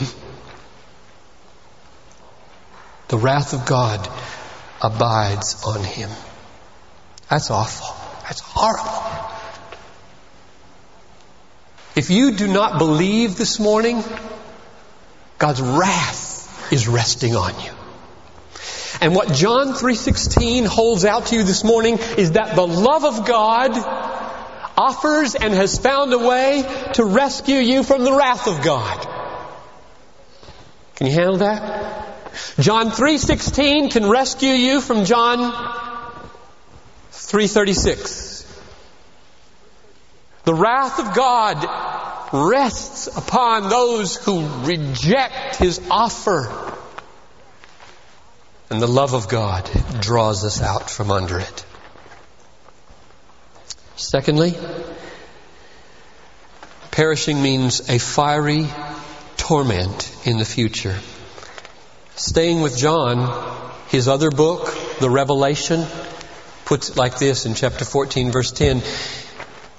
The 3.08 3.18
wrath 3.18 3.54
of 3.54 3.66
God 3.66 4.06
abides 4.82 5.64
on 5.66 5.82
him. 5.86 6.10
That's 7.30 7.50
awful. 7.50 7.96
That's 8.24 8.42
horrible. 8.42 9.32
If 11.96 12.10
you 12.10 12.32
do 12.32 12.48
not 12.48 12.80
believe 12.80 13.38
this 13.38 13.62
morning, 13.62 14.04
God's 15.38 15.62
wrath 15.62 16.74
is 16.74 16.90
resting 16.90 17.38
on 17.38 17.58
you. 17.64 17.75
And 19.02 19.16
what 19.16 19.32
John 19.34 19.74
3:16 19.74 20.66
holds 20.66 21.06
out 21.06 21.28
to 21.28 21.36
you 21.36 21.44
this 21.44 21.64
morning 21.64 22.00
is 22.18 22.32
that 22.34 22.56
the 22.56 22.66
love 22.66 23.06
of 23.06 23.26
God 23.26 23.72
offers 24.78 25.36
and 25.36 25.54
has 25.54 25.78
found 25.78 26.14
a 26.14 26.18
way 26.20 26.64
to 26.94 27.06
rescue 27.06 27.58
you 27.58 27.84
from 27.84 28.04
the 28.04 28.14
wrath 28.14 28.48
of 28.48 28.62
God. 28.64 29.08
Can 30.96 31.08
you 31.08 31.14
handle 31.14 31.38
that? 31.38 32.06
John 32.60 32.92
3:16 32.92 33.90
can 33.90 34.10
rescue 34.10 34.54
you 34.54 34.82
from 34.82 35.06
John 35.06 35.52
336. 37.12 38.46
The 40.44 40.54
wrath 40.54 41.00
of 41.00 41.14
God 41.14 41.68
rests 42.32 43.08
upon 43.08 43.70
those 43.70 44.16
who 44.16 44.46
reject 44.64 45.56
His 45.56 45.82
offer. 45.90 46.75
And 48.70 48.82
the 48.82 48.88
love 48.88 49.14
of 49.14 49.28
God 49.28 49.70
draws 50.00 50.44
us 50.44 50.62
out 50.62 50.90
from 50.90 51.12
under 51.12 51.40
it. 51.40 51.66
Secondly, 53.96 54.56
perishing 56.92 57.42
means 57.42 57.90
a 57.90 58.00
fiery 58.00 58.68
torment 59.38 60.12
in 60.26 60.38
the 60.38 60.46
future. 60.46 60.98
Staying 62.16 62.62
with 62.62 62.78
John, 62.78 63.74
his 63.90 64.08
other 64.08 64.32
book, 64.32 64.74
the 65.00 65.10
Revelation, 65.10 65.86
puts 66.66 66.90
it 66.90 66.98
like 66.98 67.20
this 67.20 67.46
in 67.46 67.54
chapter 67.54 67.86
14 67.86 68.32
verse 68.32 68.52
10. 68.52 68.82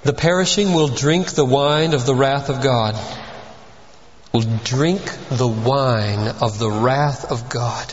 The 0.03 0.13
perishing 0.13 0.73
will 0.73 0.87
drink 0.87 1.31
the 1.31 1.45
wine 1.45 1.93
of 1.93 2.05
the 2.05 2.15
wrath 2.15 2.49
of 2.49 2.61
God. 2.61 2.95
Will 4.31 4.45
drink 4.63 5.01
the 5.29 5.47
wine 5.47 6.27
of 6.39 6.59
the 6.59 6.69
wrath 6.69 7.29
of 7.29 7.49
God, 7.49 7.91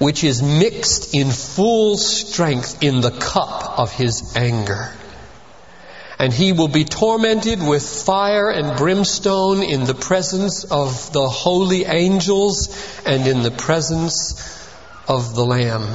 which 0.00 0.24
is 0.24 0.42
mixed 0.42 1.14
in 1.14 1.30
full 1.30 1.98
strength 1.98 2.82
in 2.82 3.02
the 3.02 3.10
cup 3.10 3.78
of 3.78 3.92
his 3.92 4.34
anger. 4.34 4.90
And 6.18 6.32
he 6.32 6.52
will 6.52 6.68
be 6.68 6.86
tormented 6.86 7.62
with 7.62 7.86
fire 7.86 8.48
and 8.48 8.78
brimstone 8.78 9.62
in 9.62 9.84
the 9.84 9.94
presence 9.94 10.64
of 10.64 11.12
the 11.12 11.28
holy 11.28 11.84
angels 11.84 12.68
and 13.04 13.26
in 13.26 13.42
the 13.42 13.50
presence 13.50 14.40
of 15.06 15.34
the 15.34 15.44
Lamb. 15.44 15.86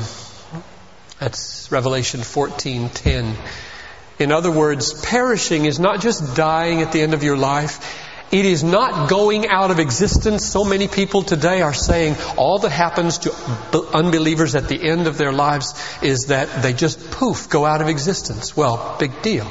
That's 1.19 1.71
Revelation 1.71 2.21
14:10. 2.21 3.35
In 4.19 4.31
other 4.31 4.51
words, 4.51 4.93
perishing 4.93 5.65
is 5.65 5.79
not 5.79 5.99
just 5.99 6.35
dying 6.35 6.83
at 6.83 6.91
the 6.91 7.01
end 7.01 7.15
of 7.15 7.23
your 7.23 7.37
life. 7.37 8.04
It 8.35 8.45
is 8.45 8.65
not 8.65 9.09
going 9.09 9.47
out 9.47 9.71
of 9.71 9.79
existence. 9.79 10.45
So 10.45 10.65
many 10.65 10.89
people 10.89 11.23
today 11.23 11.61
are 11.61 11.73
saying 11.73 12.17
all 12.35 12.59
that 12.59 12.69
happens 12.69 13.19
to 13.19 13.31
unbelievers 13.93 14.55
at 14.55 14.67
the 14.67 14.89
end 14.89 15.07
of 15.07 15.17
their 15.17 15.31
lives 15.31 15.73
is 16.01 16.25
that 16.25 16.61
they 16.61 16.73
just 16.73 17.11
poof, 17.11 17.47
go 17.47 17.65
out 17.65 17.81
of 17.81 17.87
existence. 17.87 18.53
Well, 18.57 18.97
big 18.99 19.21
deal. 19.21 19.47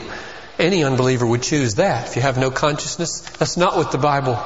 Any 0.58 0.84
unbeliever 0.84 1.24
would 1.24 1.42
choose 1.42 1.76
that. 1.76 2.08
If 2.08 2.16
you 2.16 2.20
have 2.20 2.36
no 2.36 2.50
consciousness, 2.50 3.20
that's 3.38 3.56
not 3.56 3.74
what 3.74 3.90
the 3.90 3.96
Bible 3.96 4.38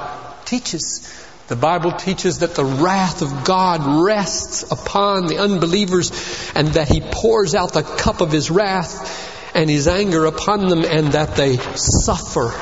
teaches. 0.45 1.01
The 1.49 1.57
Bible 1.57 1.91
teaches 1.91 2.39
that 2.39 2.55
the 2.55 2.65
wrath 2.65 3.23
of 3.23 3.43
God 3.43 4.05
rests 4.05 4.71
upon 4.71 5.27
the 5.27 5.39
unbelievers 5.39 6.13
and 6.55 6.69
that 6.75 6.87
He 6.87 7.01
pours 7.01 7.57
out 7.57 7.73
the 7.73 7.83
cup 7.83 8.21
of 8.21 8.31
His 8.31 8.53
wrath 8.53 9.53
and 9.57 9.69
His 9.69 9.89
anger 9.89 10.27
upon 10.27 10.69
them 10.69 10.85
and 10.85 11.09
that 11.09 11.35
they 11.35 11.57
suffer 11.57 12.55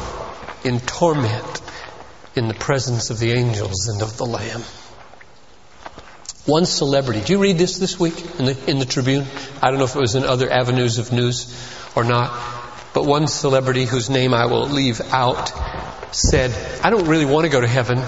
in 0.65 0.81
torment 0.81 1.66
in 2.37 2.49
the 2.49 2.55
presence 2.55 3.11
of 3.11 3.19
the 3.19 3.33
angels 3.33 3.89
and 3.89 4.03
of 4.03 4.17
the 4.19 4.27
Lamb. 4.27 4.63
One 6.45 6.67
celebrity. 6.67 7.21
Did 7.21 7.31
you 7.31 7.39
read 7.39 7.59
this 7.59 7.79
this 7.79 7.99
week 7.99 8.39
in 8.39 8.45
the, 8.45 8.71
in 8.71 8.79
the 8.79 8.85
Tribune? 8.85 9.27
I 9.61 9.71
don't 9.71 9.79
know 9.79 9.87
if 9.87 9.97
it 9.97 10.01
was 10.01 10.15
in 10.15 10.25
other 10.25 10.49
avenues 10.51 10.99
of 10.99 11.13
news 11.13 11.53
or 11.97 12.05
not, 12.05 12.31
but 12.95 13.05
one 13.05 13.27
celebrity 13.27 13.85
whose 13.85 14.11
name 14.11 14.33
I 14.33 14.47
will 14.47 14.69
leave 14.69 15.01
out 15.13 15.51
said, 16.15 16.53
I 16.85 16.91
don't 16.91 17.09
really 17.09 17.25
want 17.25 17.47
to 17.47 17.51
go 17.51 17.61
to 17.61 17.67
heaven 17.67 18.01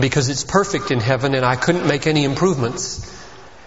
because 0.00 0.28
it's 0.30 0.44
perfect 0.44 0.90
in 0.90 1.00
heaven 1.00 1.34
and 1.34 1.44
I 1.44 1.56
couldn't 1.56 1.86
make 1.86 2.06
any 2.06 2.24
improvements. 2.24 3.08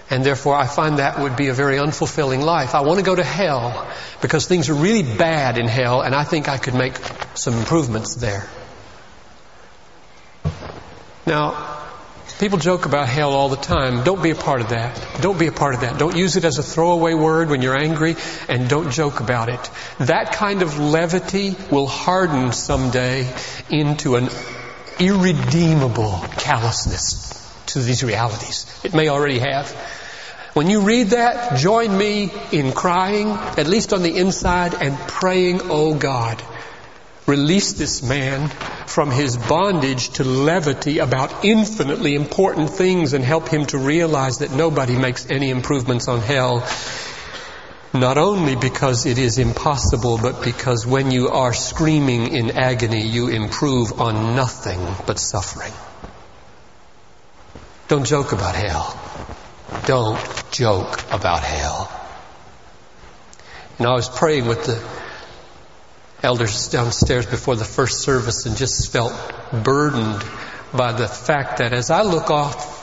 And 0.09 0.23
therefore 0.23 0.55
I 0.55 0.67
find 0.67 0.99
that 0.99 1.19
would 1.19 1.35
be 1.35 1.49
a 1.49 1.53
very 1.53 1.77
unfulfilling 1.77 2.43
life. 2.43 2.75
I 2.75 2.81
want 2.81 2.99
to 2.99 3.05
go 3.05 3.15
to 3.15 3.23
hell 3.23 3.87
because 4.21 4.47
things 4.47 4.69
are 4.69 4.73
really 4.73 5.03
bad 5.03 5.57
in 5.57 5.67
hell 5.67 6.01
and 6.01 6.15
I 6.15 6.23
think 6.23 6.47
I 6.47 6.57
could 6.57 6.75
make 6.75 6.95
some 7.35 7.53
improvements 7.55 8.15
there. 8.15 8.47
Now, 11.27 11.81
people 12.39 12.59
joke 12.59 12.85
about 12.85 13.07
hell 13.07 13.33
all 13.33 13.49
the 13.49 13.55
time. 13.55 14.03
Don't 14.03 14.21
be 14.21 14.29
a 14.29 14.35
part 14.35 14.61
of 14.61 14.69
that. 14.69 14.99
Don't 15.21 15.39
be 15.39 15.47
a 15.47 15.51
part 15.51 15.73
of 15.73 15.81
that. 15.81 15.97
Don't 15.97 16.15
use 16.15 16.35
it 16.35 16.45
as 16.45 16.59
a 16.59 16.63
throwaway 16.63 17.15
word 17.15 17.49
when 17.49 17.63
you're 17.63 17.77
angry 17.77 18.15
and 18.47 18.69
don't 18.69 18.91
joke 18.91 19.21
about 19.21 19.49
it. 19.49 19.71
That 19.99 20.33
kind 20.33 20.61
of 20.61 20.77
levity 20.77 21.55
will 21.71 21.87
harden 21.87 22.51
someday 22.51 23.27
into 23.71 24.17
an 24.17 24.29
irredeemable 24.99 26.23
callousness 26.37 27.33
to 27.67 27.79
these 27.79 28.03
realities. 28.03 28.65
It 28.83 28.93
may 28.93 29.09
already 29.09 29.39
have. 29.39 29.71
When 30.53 30.69
you 30.69 30.81
read 30.81 31.07
that, 31.07 31.57
join 31.57 31.97
me 31.97 32.31
in 32.51 32.71
crying, 32.71 33.29
at 33.29 33.67
least 33.67 33.93
on 33.93 34.03
the 34.03 34.15
inside, 34.15 34.73
and 34.75 34.97
praying, 34.97 35.61
Oh 35.63 35.95
God, 35.95 36.41
release 37.27 37.73
this 37.73 38.03
man 38.03 38.49
from 38.85 39.11
his 39.11 39.37
bondage 39.37 40.09
to 40.09 40.23
levity 40.23 40.99
about 40.99 41.43
infinitely 41.43 42.15
important 42.15 42.69
things 42.69 43.13
and 43.13 43.23
help 43.23 43.47
him 43.47 43.65
to 43.65 43.77
realize 43.77 44.37
that 44.39 44.51
nobody 44.51 44.97
makes 44.97 45.29
any 45.29 45.49
improvements 45.49 46.07
on 46.07 46.19
hell 46.21 46.67
not 47.95 48.17
only 48.17 48.55
because 48.55 49.05
it 49.05 49.17
is 49.17 49.37
impossible, 49.37 50.17
but 50.17 50.43
because 50.43 50.85
when 50.85 51.11
you 51.11 51.29
are 51.29 51.53
screaming 51.53 52.27
in 52.27 52.51
agony, 52.51 53.01
you 53.01 53.29
improve 53.29 54.01
on 54.01 54.35
nothing 54.35 54.79
but 55.07 55.17
suffering. 55.17 55.71
Don't 57.87 58.05
joke 58.05 58.33
about 58.33 58.55
hell. 58.55 58.99
Don't 59.85 60.51
joke 60.51 60.99
about 61.11 61.43
hell. 61.43 61.89
And 63.77 63.87
I 63.87 63.93
was 63.93 64.09
praying 64.09 64.45
with 64.45 64.65
the 64.65 65.04
elders 66.25 66.67
downstairs 66.67 67.25
before 67.25 67.55
the 67.55 67.63
first 67.63 68.01
service 68.01 68.45
and 68.45 68.57
just 68.57 68.91
felt 68.91 69.13
burdened 69.63 70.21
by 70.73 70.91
the 70.91 71.07
fact 71.07 71.59
that 71.59 71.71
as 71.71 71.89
I 71.89 72.01
look 72.01 72.29
off 72.29 72.73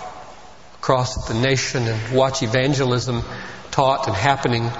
across 0.79 1.29
the 1.29 1.35
nation 1.35 1.87
and 1.87 2.17
watch 2.17 2.43
evangelism 2.43 3.23
taught 3.71 4.07
and 4.07 4.17
happening 4.17 4.71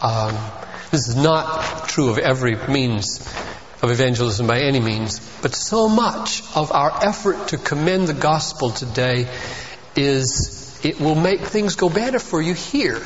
um, 0.00 0.36
this 0.90 1.08
is 1.08 1.16
not 1.16 1.88
true 1.88 2.10
of 2.10 2.18
every 2.18 2.54
means 2.68 3.20
of 3.82 3.90
evangelism 3.90 4.46
by 4.46 4.60
any 4.60 4.80
means, 4.80 5.20
but 5.42 5.54
so 5.54 5.88
much 5.88 6.42
of 6.54 6.72
our 6.72 7.04
effort 7.04 7.48
to 7.48 7.58
commend 7.58 8.08
the 8.08 8.14
gospel 8.14 8.70
today 8.70 9.28
is 9.94 10.80
it 10.84 11.00
will 11.00 11.14
make 11.14 11.40
things 11.40 11.76
go 11.76 11.88
better 11.88 12.18
for 12.18 12.40
you 12.40 12.54
here. 12.54 13.00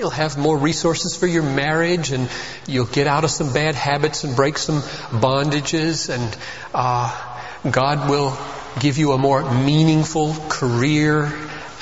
You'll 0.00 0.08
have 0.08 0.38
more 0.38 0.56
resources 0.56 1.14
for 1.14 1.26
your 1.26 1.42
marriage 1.42 2.10
and 2.10 2.30
you'll 2.66 2.86
get 2.86 3.06
out 3.06 3.24
of 3.24 3.30
some 3.30 3.52
bad 3.52 3.74
habits 3.74 4.24
and 4.24 4.34
break 4.34 4.56
some 4.56 4.80
bondages 4.80 6.08
and 6.08 6.38
uh, 6.72 7.70
God 7.70 8.08
will 8.08 8.34
give 8.78 8.96
you 8.96 9.12
a 9.12 9.18
more 9.18 9.42
meaningful 9.42 10.34
career 10.48 11.30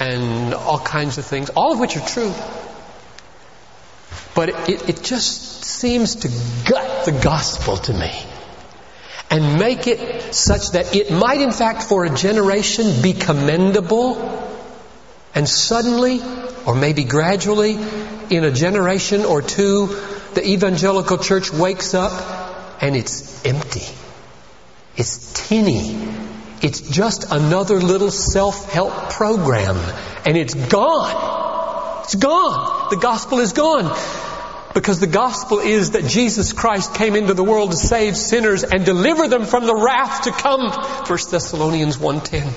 and 0.00 0.52
all 0.52 0.80
kinds 0.80 1.18
of 1.18 1.26
things, 1.26 1.50
all 1.50 1.74
of 1.74 1.78
which 1.78 1.96
are 1.96 2.04
true. 2.04 2.34
But 4.34 4.68
it, 4.68 4.88
it 4.88 5.04
just 5.04 5.62
seems 5.62 6.16
to 6.16 6.28
gut 6.68 7.04
the 7.06 7.12
gospel 7.12 7.76
to 7.76 7.94
me 7.94 8.20
and 9.30 9.60
make 9.60 9.86
it 9.86 10.34
such 10.34 10.72
that 10.72 10.96
it 10.96 11.12
might 11.12 11.40
in 11.40 11.52
fact 11.52 11.84
for 11.84 12.04
a 12.04 12.10
generation 12.10 13.00
be 13.00 13.12
commendable 13.12 14.18
and 15.36 15.48
suddenly 15.48 16.20
or 16.68 16.74
maybe 16.74 17.02
gradually 17.02 17.78
in 18.30 18.44
a 18.44 18.50
generation 18.50 19.24
or 19.24 19.42
two 19.42 19.86
the 20.34 20.46
evangelical 20.46 21.18
church 21.18 21.52
wakes 21.52 21.94
up 21.94 22.12
and 22.82 22.94
it's 22.94 23.44
empty. 23.44 23.86
It's 24.96 25.32
tinny. 25.32 25.96
It's 26.60 26.80
just 26.80 27.30
another 27.30 27.80
little 27.80 28.10
self-help 28.10 29.10
program 29.10 29.76
and 30.24 30.36
it's 30.36 30.54
gone. 30.54 32.02
It's 32.04 32.14
gone. 32.14 32.90
The 32.90 32.96
gospel 32.96 33.38
is 33.40 33.52
gone. 33.52 33.96
Because 34.74 35.00
the 35.00 35.06
gospel 35.06 35.60
is 35.60 35.92
that 35.92 36.04
Jesus 36.04 36.52
Christ 36.52 36.94
came 36.94 37.16
into 37.16 37.34
the 37.34 37.42
world 37.42 37.70
to 37.70 37.76
save 37.76 38.16
sinners 38.16 38.64
and 38.64 38.84
deliver 38.84 39.26
them 39.26 39.44
from 39.44 39.66
the 39.66 39.74
wrath 39.74 40.22
to 40.22 40.30
come. 40.30 40.70
1 40.70 41.18
Thessalonians 41.30 41.96
1.10. 41.96 42.52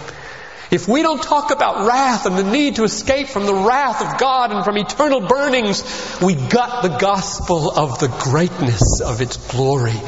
If 0.72 0.88
we 0.88 1.02
don't 1.02 1.22
talk 1.22 1.52
about 1.52 1.86
wrath 1.86 2.26
and 2.26 2.38
the 2.38 2.50
need 2.50 2.78
to 2.78 2.86
escape 2.86 3.28
from 3.28 3.46
the 3.46 3.54
wrath 3.54 4.02
of 4.02 4.18
God 4.18 4.54
and 4.54 4.64
from 4.64 4.78
eternal 4.78 5.20
burnings, 5.20 5.84
we 6.22 6.34
gut 6.34 6.82
the 6.82 6.98
gospel 6.98 7.70
of 7.70 8.00
the 8.00 8.08
greatness 8.08 9.02
of 9.02 9.20
its 9.20 9.36
glory. 9.52 10.00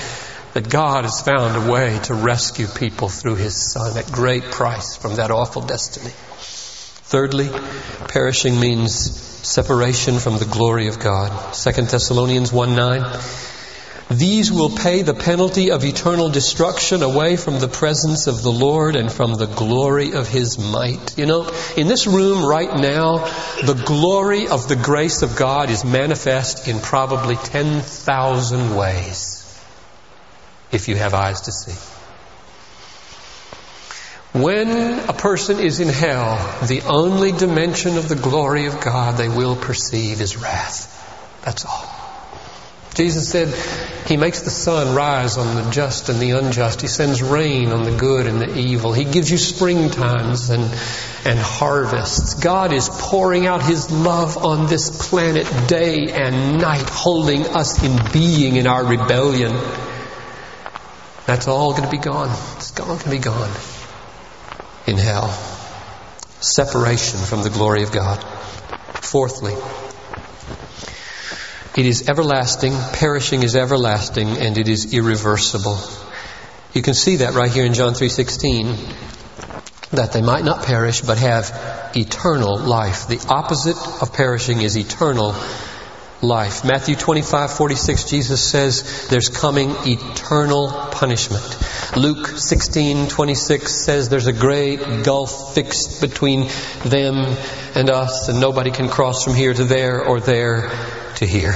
That 0.54 0.70
God 0.70 1.04
has 1.04 1.22
found 1.22 1.58
a 1.58 1.72
way 1.72 2.00
to 2.04 2.14
rescue 2.14 2.68
people 2.68 3.10
through 3.10 3.36
His 3.36 3.74
Son 3.74 3.98
at 3.98 4.10
great 4.12 4.44
price 4.44 4.96
from 4.96 5.16
that 5.16 5.32
awful 5.32 5.64
destiny. 5.64 6.12
Thirdly, 6.12 7.50
perishing 8.08 8.58
means 8.58 8.94
separation 8.94 10.20
from 10.20 10.38
the 10.38 10.46
glory 10.46 10.88
of 10.88 11.00
God. 11.00 11.54
2 11.54 11.72
Thessalonians 11.72 12.54
1 12.54 12.76
9. 12.76 13.20
These 14.14 14.52
will 14.52 14.70
pay 14.70 15.02
the 15.02 15.16
penalty 15.16 15.72
of 15.72 15.84
eternal 15.84 16.30
destruction 16.30 17.02
away 17.02 17.36
from 17.36 17.58
the 17.60 17.68
presence 17.68 18.28
of 18.28 18.44
the 18.44 18.52
Lord 18.52 18.96
and 18.96 19.12
from 19.12 19.34
the 19.34 19.48
glory 19.48 20.14
of 20.14 20.28
His 20.28 20.60
might. 20.60 21.18
You 21.18 21.26
know, 21.26 21.52
in 21.76 21.88
this 21.88 22.06
room 22.06 22.46
right 22.46 22.76
now, 22.76 23.26
the 23.66 23.82
glory 23.86 24.48
of 24.48 24.68
the 24.68 24.76
grace 24.76 25.24
of 25.24 25.36
God 25.36 25.72
is 25.72 25.84
manifest 25.84 26.68
in 26.68 26.80
probably 26.80 27.38
10,000 27.38 28.76
ways. 28.76 29.40
If 30.72 30.90
you 30.90 30.96
have 30.96 31.16
eyes 31.16 31.42
to 31.42 31.52
see. 31.52 31.80
When 34.40 35.00
a 35.10 35.14
person 35.14 35.60
is 35.60 35.80
in 35.80 35.90
hell, 35.90 36.38
the 36.68 36.82
only 36.82 37.32
dimension 37.32 37.98
of 37.98 38.10
the 38.10 38.16
glory 38.16 38.68
of 38.68 38.80
God 38.80 39.18
they 39.18 39.30
will 39.30 39.56
perceive 39.56 40.22
is 40.22 40.38
wrath. 40.38 41.42
That's 41.44 41.66
all. 41.66 41.93
Jesus 42.94 43.30
said 43.30 43.54
He 44.08 44.18
makes 44.18 44.42
the 44.42 44.50
sun 44.50 44.96
rise 44.96 45.38
on 45.38 45.56
the 45.56 45.72
just 45.72 46.10
and 46.10 46.20
the 46.20 46.32
unjust. 46.32 46.82
He 46.82 46.88
sends 46.88 47.24
rain 47.24 47.72
on 47.72 47.84
the 47.84 47.96
good 47.96 48.28
and 48.28 48.40
the 48.40 48.58
evil. 48.58 48.94
He 48.94 49.06
gives 49.06 49.32
you 49.32 49.38
springtimes 49.38 50.50
and, 50.52 50.64
and 51.26 51.40
harvests. 51.40 52.36
God 52.36 52.72
is 52.72 52.90
pouring 52.90 53.48
out 53.48 53.64
His 53.64 53.92
love 53.92 54.38
on 54.38 54.68
this 54.68 55.10
planet 55.10 55.48
day 55.68 56.12
and 56.12 56.62
night, 56.62 56.88
holding 56.90 57.46
us 57.48 57.84
in 57.84 58.12
being 58.12 58.58
in 58.58 58.68
our 58.68 58.86
rebellion. 58.86 59.54
That's 61.26 61.48
all 61.48 61.72
going 61.72 61.86
to 61.86 61.92
be 61.92 61.98
gone. 61.98 62.30
It's 62.58 62.78
all 62.80 62.88
going 62.88 63.00
to 63.00 63.10
be 63.10 63.18
gone 63.18 63.52
in 64.86 64.98
hell. 64.98 65.30
Separation 66.42 67.20
from 67.20 67.44
the 67.44 67.50
glory 67.50 67.84
of 67.84 67.92
God. 67.92 68.22
Fourthly, 68.96 69.54
it 71.76 71.86
is 71.86 72.08
everlasting, 72.08 72.74
perishing 72.94 73.44
is 73.44 73.56
everlasting, 73.56 74.30
and 74.38 74.58
it 74.58 74.68
is 74.68 74.94
irreversible. 74.94 75.80
You 76.74 76.82
can 76.82 76.94
see 76.94 77.18
that 77.18 77.34
right 77.34 77.52
here 77.52 77.66
in 77.66 77.74
John 77.74 77.94
3:16 77.94 78.78
that 79.92 80.12
they 80.12 80.22
might 80.22 80.44
not 80.44 80.64
perish 80.64 81.02
but 81.02 81.18
have 81.20 81.92
eternal 81.96 82.58
life. 82.58 83.08
The 83.08 83.24
opposite 83.30 83.78
of 84.02 84.14
perishing 84.14 84.62
is 84.62 84.78
eternal 84.78 85.36
life. 86.24 86.64
Matthew 86.64 86.96
25, 86.96 87.54
46, 87.54 88.06
Jesus 88.06 88.42
says 88.42 89.08
there's 89.10 89.30
coming 89.30 89.76
eternal 89.86 90.70
punishment. 90.92 91.58
Luke 91.96 92.28
16, 92.28 93.10
26 93.10 93.72
says 93.72 94.10
there's 94.10 94.28
a 94.28 94.34
great 94.34 95.04
gulf 95.04 95.54
fixed 95.54 96.02
between 96.02 96.50
them 96.86 97.38
and 97.76 97.90
us 97.90 98.30
and 98.30 98.40
nobody 98.40 98.72
can 98.72 98.90
cross 98.90 99.24
from 99.24 99.36
here 99.36 99.54
to 99.54 99.64
there 99.64 100.04
or 100.04 100.20
there 100.20 100.72
to 101.16 101.26
here. 101.26 101.56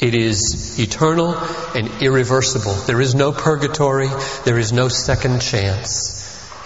It 0.00 0.14
is 0.14 0.78
eternal 0.78 1.34
and 1.74 1.90
irreversible. 2.02 2.74
There 2.74 3.00
is 3.00 3.14
no 3.14 3.32
purgatory. 3.32 4.08
There 4.44 4.58
is 4.58 4.72
no 4.72 4.88
second 4.88 5.40
chance. 5.40 6.15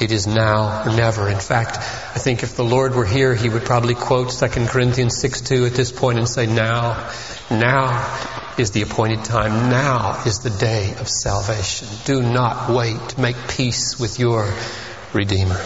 It 0.00 0.12
is 0.12 0.26
now 0.26 0.84
or 0.86 0.96
never. 0.96 1.28
In 1.28 1.38
fact, 1.38 1.76
I 1.76 2.18
think 2.18 2.42
if 2.42 2.56
the 2.56 2.64
Lord 2.64 2.94
were 2.94 3.04
here, 3.04 3.34
He 3.34 3.50
would 3.50 3.64
probably 3.64 3.94
quote 3.94 4.30
2 4.30 4.48
Corinthians 4.66 5.20
6 5.20 5.42
2 5.42 5.66
at 5.66 5.74
this 5.74 5.92
point 5.92 6.18
and 6.18 6.26
say, 6.26 6.46
Now, 6.46 7.10
now 7.50 8.56
is 8.56 8.70
the 8.70 8.80
appointed 8.80 9.24
time. 9.24 9.70
Now 9.70 10.22
is 10.24 10.38
the 10.38 10.50
day 10.50 10.94
of 10.98 11.06
salvation. 11.08 11.88
Do 12.04 12.22
not 12.22 12.70
wait. 12.70 13.18
Make 13.18 13.36
peace 13.48 14.00
with 14.00 14.18
your 14.18 14.50
Redeemer. 15.12 15.62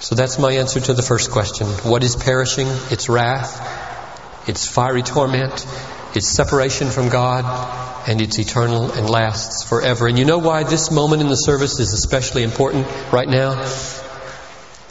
So 0.00 0.14
that's 0.14 0.38
my 0.38 0.52
answer 0.52 0.80
to 0.80 0.92
the 0.92 1.02
first 1.02 1.30
question. 1.30 1.66
What 1.66 2.04
is 2.04 2.16
perishing? 2.16 2.66
It's 2.90 3.08
wrath. 3.08 4.48
It's 4.48 4.66
fiery 4.68 5.02
torment. 5.02 5.66
It's 6.14 6.28
separation 6.28 6.90
from 6.90 7.08
God 7.08 7.93
and 8.06 8.20
it's 8.20 8.38
eternal 8.38 8.92
and 8.92 9.08
lasts 9.08 9.64
forever. 9.64 10.06
And 10.06 10.18
you 10.18 10.24
know 10.24 10.38
why 10.38 10.64
this 10.64 10.90
moment 10.90 11.22
in 11.22 11.28
the 11.28 11.36
service 11.36 11.80
is 11.80 11.92
especially 11.92 12.42
important 12.42 12.86
right 13.12 13.28
now? 13.28 13.62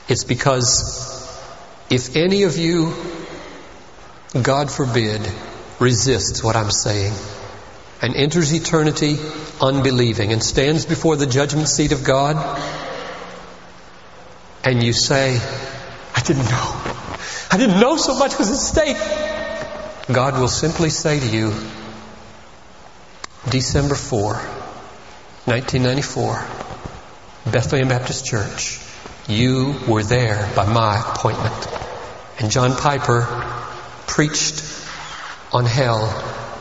It's 0.07 0.23
because 0.23 1.23
if 1.89 2.15
any 2.15 2.43
of 2.43 2.57
you, 2.57 2.93
God 4.41 4.71
forbid, 4.71 5.21
resists 5.79 6.43
what 6.43 6.55
I'm 6.55 6.71
saying 6.71 7.13
and 8.01 8.15
enters 8.15 8.53
eternity 8.53 9.17
unbelieving 9.61 10.31
and 10.31 10.43
stands 10.43 10.85
before 10.85 11.15
the 11.15 11.27
judgment 11.27 11.67
seat 11.69 11.91
of 11.91 12.03
God 12.03 12.35
and 14.63 14.81
you 14.81 14.93
say, 14.93 15.39
I 16.15 16.21
didn't 16.21 16.45
know. 16.45 16.81
I 17.51 17.57
didn't 17.57 17.79
know 17.79 17.97
so 17.97 18.17
much 18.17 18.37
was 18.39 18.49
at 18.49 18.57
stake. 18.57 18.97
God 20.11 20.39
will 20.39 20.47
simply 20.47 20.89
say 20.89 21.19
to 21.19 21.25
you, 21.25 21.53
December 23.53 23.93
4, 23.93 24.33
1994, 25.45 27.51
Bethlehem 27.51 27.87
Baptist 27.87 28.25
Church. 28.25 28.79
You 29.27 29.75
were 29.87 30.01
there 30.01 30.51
by 30.55 30.65
my 30.65 30.99
appointment. 30.99 31.67
And 32.39 32.49
John 32.49 32.75
Piper 32.75 33.27
preached 34.07 34.63
on 35.51 35.65
hell 35.65 36.01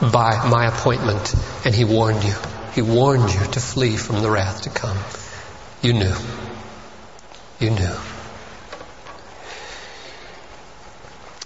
by 0.02 0.46
my 0.50 0.66
appointment, 0.66 1.34
and 1.64 1.74
he 1.74 1.84
warned 1.84 2.24
you. 2.24 2.34
He 2.74 2.82
warned 2.82 3.32
you 3.32 3.40
to 3.40 3.58
flee 3.58 3.96
from 3.96 4.20
the 4.20 4.30
wrath 4.30 4.64
to 4.64 4.68
come. 4.68 4.98
You 5.80 5.94
knew. 5.94 6.14
You 7.58 7.70
knew. 7.70 7.96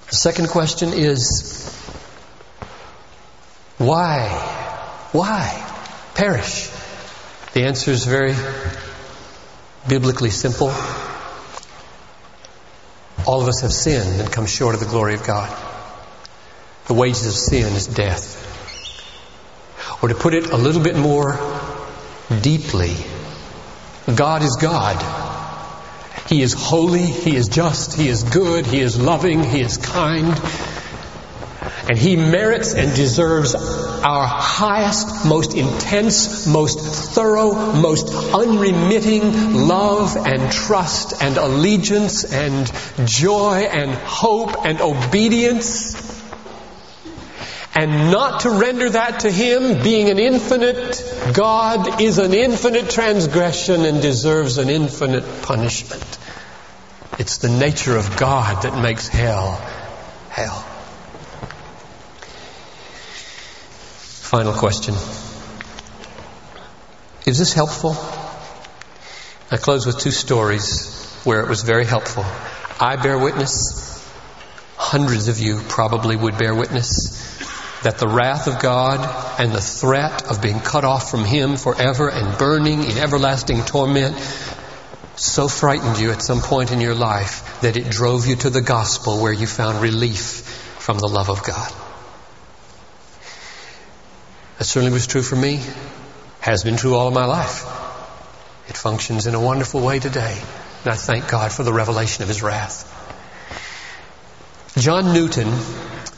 The 0.09 0.17
second 0.17 0.49
question 0.49 0.93
is 0.93 1.73
why 3.79 4.56
why 5.13 5.65
perish? 6.15 6.71
The 7.53 7.65
answer 7.65 7.91
is 7.91 8.05
very 8.05 8.35
biblically 9.89 10.31
simple. 10.31 10.73
All 13.27 13.41
of 13.41 13.49
us 13.49 13.63
have 13.63 13.73
sinned 13.73 14.21
and 14.21 14.33
come 14.33 14.47
short 14.47 14.75
of 14.75 14.81
the 14.81 14.87
glory 14.87 15.15
of 15.15 15.25
God. 15.25 15.51
The 16.87 16.95
wages 16.95 17.27
of 17.27 17.33
sin 17.33 17.73
is 17.75 17.87
death. 17.87 18.43
Or 20.03 20.09
to 20.09 20.15
put 20.15 20.35
it 20.35 20.51
a 20.51 20.57
little 20.57 20.83
bit 20.83 20.97
more 20.97 21.39
deeply, 22.43 22.95
God 24.15 24.43
is 24.43 24.57
God. 24.61 25.03
He 26.29 26.43
is 26.43 26.53
holy, 26.53 27.03
He 27.03 27.37
is 27.37 27.49
just, 27.49 27.95
He 27.95 28.09
is 28.09 28.23
good, 28.23 28.67
He 28.67 28.81
is 28.81 29.01
loving, 29.01 29.43
He 29.43 29.61
is 29.61 29.77
kind. 29.77 30.41
And 31.89 31.97
He 31.97 32.17
merits 32.17 32.75
and 32.75 32.95
deserves 32.97 33.55
our 33.55 34.27
highest, 34.27 35.25
most 35.25 35.55
intense, 35.55 36.47
most 36.47 36.81
thorough, 36.81 37.53
most 37.75 38.09
unremitting 38.35 39.55
love 39.69 40.17
and 40.17 40.51
trust 40.51 41.23
and 41.23 41.37
allegiance 41.37 42.25
and 42.25 42.71
joy 43.05 43.69
and 43.71 43.93
hope 43.93 44.67
and 44.67 44.81
obedience. 44.81 45.95
And 47.75 48.11
not 48.11 48.41
to 48.41 48.51
render 48.51 48.91
that 48.91 49.21
to 49.21 49.31
Him, 49.31 49.83
being 49.85 50.09
an 50.09 50.19
infinite 50.19 51.33
God, 51.35 52.01
is 52.01 52.19
an 52.19 52.35
infinite 52.35 52.91
transgression 52.91 53.85
and 53.85 54.03
deserves 54.03 54.59
an 54.59 54.71
infinite 54.71 55.43
punishment. 55.43 56.19
It's 57.19 57.39
the 57.39 57.51
nature 57.51 57.97
of 57.97 58.17
God 58.17 58.63
that 58.63 58.81
makes 58.81 59.07
hell 59.07 59.53
hell. 60.31 60.76
Final 64.27 64.55
question. 64.55 64.93
Is 67.27 67.39
this 67.39 67.53
helpful? 67.53 67.93
I 69.53 69.57
close 69.57 69.87
with 69.87 70.01
two 70.01 70.11
stories 70.11 71.15
where 71.23 71.43
it 71.43 71.49
was 71.49 71.63
very 71.63 71.85
helpful. 71.85 72.25
I 72.81 72.97
bear 72.97 73.21
witness. 73.21 74.05
Hundreds 74.77 75.29
of 75.29 75.39
you 75.39 75.61
probably 75.69 76.17
would 76.17 76.39
bear 76.39 76.57
witness 76.57 77.39
that 77.85 77.99
the 77.99 78.09
wrath 78.09 78.49
of 78.49 78.59
God 78.59 78.99
and 79.39 79.53
the 79.53 79.61
threat 79.61 80.29
of 80.29 80.43
being 80.43 80.59
cut 80.59 80.85
off 80.85 81.09
from 81.09 81.25
Him 81.25 81.57
forever 81.57 82.11
and 82.11 82.37
burning 82.37 82.83
in 82.83 82.99
everlasting 82.99 83.63
torment 83.63 84.19
so 85.15 85.47
frightened 85.47 86.01
you 86.01 86.11
at 86.11 86.21
some 86.21 86.41
point 86.41 86.73
in 86.73 86.81
your 86.81 86.97
life 86.97 87.61
that 87.61 87.77
it 87.77 87.89
drove 87.91 88.27
you 88.27 88.35
to 88.35 88.51
the 88.51 88.61
gospel 88.61 89.23
where 89.23 89.33
you 89.33 89.47
found 89.47 89.81
relief 89.81 90.19
from 90.81 90.99
the 90.99 91.07
love 91.07 91.31
of 91.31 91.45
God. 91.45 91.73
That 94.59 94.65
certainly 94.65 94.93
was 94.93 95.07
true 95.07 95.23
for 95.23 95.37
me, 95.37 95.61
has 96.41 96.65
been 96.65 96.77
true 96.77 96.95
all 96.95 97.09
of 97.09 97.15
my 97.15 97.27
life. 97.27 97.65
It 98.69 98.77
functions 98.77 99.27
in 99.27 99.35
a 99.35 99.41
wonderful 99.41 99.81
way 99.81 99.99
today, 99.99 100.37
and 100.85 100.93
I 100.93 100.97
thank 100.97 101.29
God 101.29 101.53
for 101.53 101.63
the 101.63 101.73
revelation 101.73 102.23
of 102.23 102.29
His 102.29 102.43
wrath. 102.43 102.93
John 104.79 105.13
Newton 105.13 105.53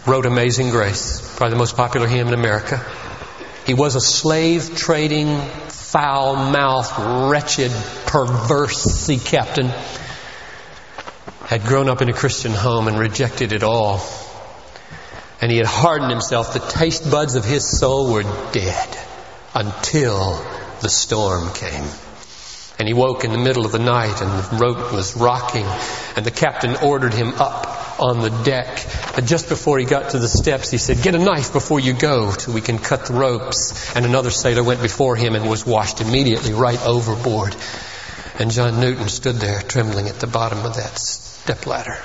wrote 0.07 0.24
Amazing 0.24 0.70
Grace, 0.70 1.37
probably 1.37 1.55
the 1.55 1.59
most 1.59 1.77
popular 1.77 2.07
hymn 2.07 2.29
in 2.29 2.35
America. 2.35 2.85
He 3.66 3.74
was 3.74 3.96
a 3.96 4.01
slave 4.01 4.77
trading, 4.77 5.40
foul 5.68 6.37
mouthed, 6.37 7.31
wretched, 7.31 7.72
perverse 8.07 8.83
sea 8.83 9.18
captain. 9.18 9.68
Had 11.46 11.64
grown 11.64 11.88
up 11.88 12.03
in 12.03 12.09
a 12.09 12.12
Christian 12.12 12.53
home 12.53 12.88
and 12.88 12.98
rejected 12.98 13.53
it 13.53 13.62
all. 13.62 13.98
And 15.40 15.51
he 15.51 15.59
had 15.59 15.66
hardened 15.66 16.11
himself. 16.11 16.53
The 16.53 16.59
taste 16.59 17.11
buds 17.11 17.35
of 17.35 17.44
his 17.44 17.79
soul 17.79 18.12
were 18.12 18.24
dead 18.53 18.98
until 19.55 20.44
the 20.81 20.88
storm 20.88 21.53
came. 21.55 21.85
And 22.79 22.87
he 22.87 22.94
woke 22.94 23.24
in 23.24 23.33
the 23.33 23.38
middle 23.38 23.66
of 23.66 23.72
the 23.72 23.79
night 23.79 24.20
and 24.20 24.31
the 24.31 24.57
rope 24.57 24.92
was 24.92 25.16
rocking 25.16 25.66
and 26.16 26.24
the 26.24 26.31
captain 26.31 26.77
ordered 26.77 27.12
him 27.12 27.35
up 27.35 28.01
on 28.01 28.20
the 28.20 28.31
deck. 28.44 28.87
But 29.14 29.24
just 29.27 29.48
before 29.48 29.79
he 29.79 29.85
got 29.85 30.11
to 30.11 30.18
the 30.18 30.29
steps, 30.29 30.70
he 30.70 30.79
said, 30.79 31.03
get 31.03 31.14
a 31.16 31.18
knife 31.18 31.53
before 31.53 31.81
you 31.81 31.92
go 31.92 32.33
till 32.33 32.55
we 32.55 32.61
can 32.61 32.79
cut 32.79 33.07
the 33.07 33.14
ropes. 33.14 33.96
And 33.96 34.05
another 34.07 34.31
sailor 34.31 34.62
went 34.62 34.81
before 34.81 35.16
him 35.16 35.35
and 35.35 35.48
was 35.48 35.66
washed 35.66 36.01
immediately 36.01 36.53
right 36.53 36.81
overboard. 36.85 37.57
And 38.38 38.53
John 38.53 38.81
Newton 38.81 39.09
stood 39.09 39.37
there 39.37 39.61
trembling 39.61 40.09
at 40.09 40.20
the 40.20 40.29
bottom 40.29 40.64
of 40.64 40.77
that 40.77 40.98
step 40.98 41.66
ladder. 41.66 41.98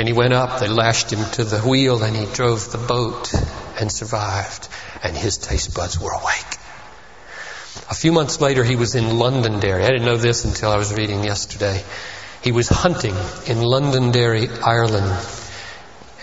And 0.00 0.08
he 0.08 0.14
went 0.14 0.32
up, 0.32 0.60
they 0.60 0.68
lashed 0.68 1.12
him 1.12 1.22
to 1.32 1.44
the 1.44 1.58
wheel 1.58 2.02
and 2.02 2.16
he 2.16 2.24
drove 2.24 2.72
the 2.72 2.78
boat 2.78 3.34
and 3.78 3.92
survived. 3.92 4.66
And 5.02 5.14
his 5.14 5.36
taste 5.36 5.74
buds 5.74 6.00
were 6.00 6.12
awake. 6.12 6.56
A 7.90 7.94
few 7.94 8.10
months 8.10 8.40
later, 8.40 8.64
he 8.64 8.76
was 8.76 8.94
in 8.94 9.18
Londonderry. 9.18 9.84
I 9.84 9.88
didn't 9.88 10.06
know 10.06 10.16
this 10.16 10.46
until 10.46 10.70
I 10.70 10.78
was 10.78 10.94
reading 10.94 11.22
yesterday. 11.22 11.84
He 12.42 12.50
was 12.50 12.66
hunting 12.66 13.14
in 13.46 13.60
Londonderry, 13.60 14.48
Ireland. 14.48 15.14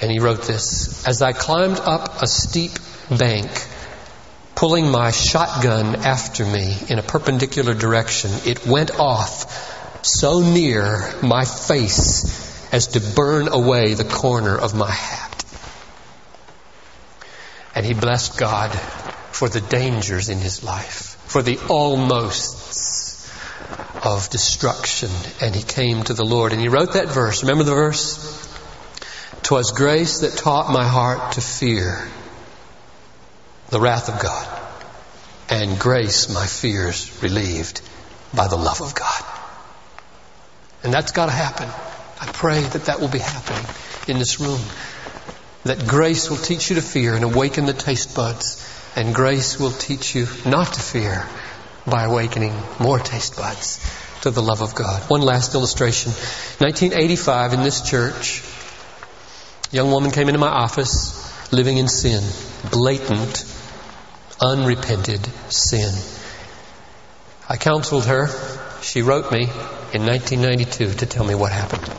And 0.01 0.11
he 0.11 0.17
wrote 0.17 0.41
this 0.41 1.05
As 1.05 1.21
I 1.21 1.33
climbed 1.33 1.79
up 1.79 2.23
a 2.23 2.25
steep 2.25 2.71
bank, 3.15 3.51
pulling 4.55 4.89
my 4.89 5.11
shotgun 5.11 5.97
after 5.97 6.43
me 6.43 6.75
in 6.89 6.97
a 6.97 7.03
perpendicular 7.03 7.75
direction, 7.75 8.31
it 8.43 8.65
went 8.65 8.99
off 8.99 10.03
so 10.03 10.39
near 10.39 11.13
my 11.21 11.45
face 11.45 12.46
as 12.77 12.87
to 12.89 12.99
burn 12.99 13.47
away 13.47 13.95
the 13.95 14.03
corner 14.03 14.55
of 14.55 14.75
my 14.75 14.91
hat. 14.91 15.43
And 17.73 17.83
he 17.83 17.95
blessed 17.95 18.37
God 18.37 18.69
for 19.31 19.49
the 19.49 19.61
dangers 19.61 20.29
in 20.29 20.37
his 20.37 20.63
life, 20.63 21.17
for 21.25 21.41
the 21.41 21.57
almosts 21.69 23.33
of 24.05 24.29
destruction. 24.29 25.09
And 25.41 25.55
he 25.55 25.63
came 25.63 26.03
to 26.03 26.13
the 26.13 26.23
Lord 26.23 26.53
and 26.53 26.61
he 26.61 26.67
wrote 26.67 26.93
that 26.93 27.07
verse. 27.07 27.41
Remember 27.41 27.63
the 27.63 27.73
verse? 27.73 28.47
Twas 29.41 29.71
grace 29.71 30.19
that 30.19 30.37
taught 30.37 30.71
my 30.71 30.87
heart 30.87 31.31
to 31.31 31.41
fear 31.41 32.07
the 33.69 33.81
wrath 33.81 34.07
of 34.07 34.19
God, 34.21 34.47
and 35.49 35.79
grace 35.79 36.29
my 36.31 36.45
fears 36.45 37.23
relieved 37.23 37.81
by 38.35 38.47
the 38.47 38.55
love 38.55 38.81
of 38.81 38.93
God. 38.93 39.23
And 40.83 40.93
that's 40.93 41.11
got 41.11 41.25
to 41.25 41.31
happen. 41.31 41.69
I 42.19 42.27
pray 42.27 42.61
that 42.61 42.85
that 42.85 42.99
will 42.99 43.09
be 43.09 43.19
happening 43.19 43.65
in 44.07 44.17
this 44.17 44.39
room. 44.39 44.61
That 45.63 45.87
grace 45.87 46.29
will 46.29 46.37
teach 46.37 46.69
you 46.69 46.77
to 46.77 46.81
fear 46.81 47.13
and 47.13 47.23
awaken 47.23 47.65
the 47.65 47.73
taste 47.73 48.15
buds, 48.15 48.65
and 48.95 49.13
grace 49.13 49.59
will 49.59 49.71
teach 49.71 50.15
you 50.15 50.27
not 50.45 50.73
to 50.73 50.79
fear 50.79 51.27
by 51.85 52.03
awakening 52.03 52.53
more 52.79 52.99
taste 52.99 53.35
buds 53.35 53.79
to 54.21 54.31
the 54.31 54.41
love 54.41 54.61
of 54.61 54.75
God. 54.75 55.03
One 55.09 55.21
last 55.21 55.53
illustration. 55.55 56.11
1985 56.59 57.53
in 57.53 57.63
this 57.63 57.81
church, 57.81 58.43
a 59.71 59.75
young 59.75 59.91
woman 59.91 60.11
came 60.11 60.27
into 60.27 60.39
my 60.39 60.47
office 60.47 61.23
living 61.51 61.77
in 61.77 61.87
sin, 61.87 62.23
blatant, 62.71 63.45
unrepented 64.41 65.25
sin. 65.51 65.93
I 67.49 67.57
counseled 67.57 68.05
her. 68.05 68.27
She 68.81 69.01
wrote 69.01 69.31
me 69.31 69.43
in 69.93 70.05
1992 70.05 70.93
to 70.99 71.05
tell 71.05 71.25
me 71.25 71.35
what 71.35 71.51
happened. 71.51 71.89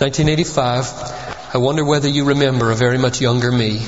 1985, 0.00 1.54
I 1.54 1.58
wonder 1.58 1.84
whether 1.84 2.08
you 2.08 2.24
remember 2.24 2.70
a 2.70 2.74
very 2.74 2.96
much 2.96 3.20
younger 3.20 3.52
me 3.52 3.86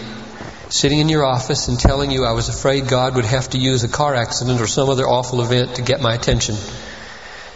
sitting 0.68 0.98
in 0.98 1.09
your 1.09 1.25
office 1.25 1.68
and 1.68 1.81
telling 1.81 2.11
you 2.11 2.27
I 2.27 2.33
was 2.33 2.51
afraid 2.51 2.87
God 2.87 3.16
would 3.16 3.25
have 3.25 3.48
to 3.51 3.59
use 3.59 3.83
a 3.83 3.88
car 3.88 4.14
accident 4.14 4.61
or 4.61 4.66
some 4.66 4.90
other 4.90 5.09
awful 5.09 5.40
event 5.40 5.77
to 5.77 5.83
get 5.83 6.03
my 6.03 6.12
attention. 6.12 6.57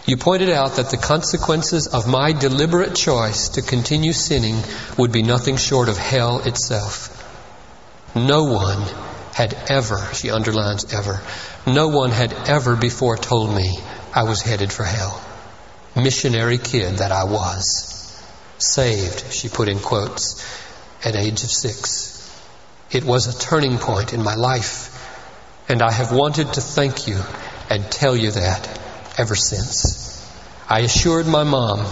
You 0.07 0.17
pointed 0.17 0.49
out 0.49 0.77
that 0.77 0.89
the 0.89 0.97
consequences 0.97 1.87
of 1.87 2.09
my 2.09 2.33
deliberate 2.33 2.95
choice 2.95 3.51
to 3.51 3.63
continue 3.63 4.15
sinning 4.15 4.63
would 4.97 5.13
be 5.13 5.23
nothing 5.23 5.59
short 5.59 5.91
of 5.91 5.99
hell 5.99 6.39
itself. 6.39 7.13
No 8.15 8.45
one 8.45 8.81
had 9.35 9.53
ever, 9.69 9.99
she 10.15 10.31
underlines 10.31 10.95
ever, 10.95 11.21
no 11.67 11.89
one 11.89 12.11
had 12.11 12.33
ever 12.49 12.75
before 12.75 13.19
told 13.19 13.55
me 13.55 13.79
I 14.15 14.23
was 14.23 14.41
headed 14.41 14.73
for 14.73 14.85
hell. 14.85 15.23
Missionary 15.95 16.57
kid 16.57 16.99
that 16.99 17.13
I 17.13 17.25
was. 17.25 17.96
Saved, 18.59 19.33
she 19.33 19.49
put 19.49 19.69
in 19.69 19.79
quotes, 19.79 20.45
at 21.05 21.15
age 21.15 21.43
of 21.45 21.51
six. 21.51 22.13
It 22.91 23.05
was 23.05 23.27
a 23.27 23.39
turning 23.39 23.79
point 23.79 24.13
in 24.13 24.23
my 24.23 24.35
life, 24.35 24.93
and 25.69 25.83
I 25.83 25.93
have 25.93 26.13
wanted 26.13 26.55
to 26.55 26.61
thank 26.61 27.07
you 27.07 27.21
and 27.69 27.91
tell 27.91 28.17
you 28.17 28.31
that 28.31 28.81
ever 29.19 29.35
since. 29.35 30.07
I 30.69 30.81
assured 30.81 31.27
my 31.27 31.45
mom 31.45 31.87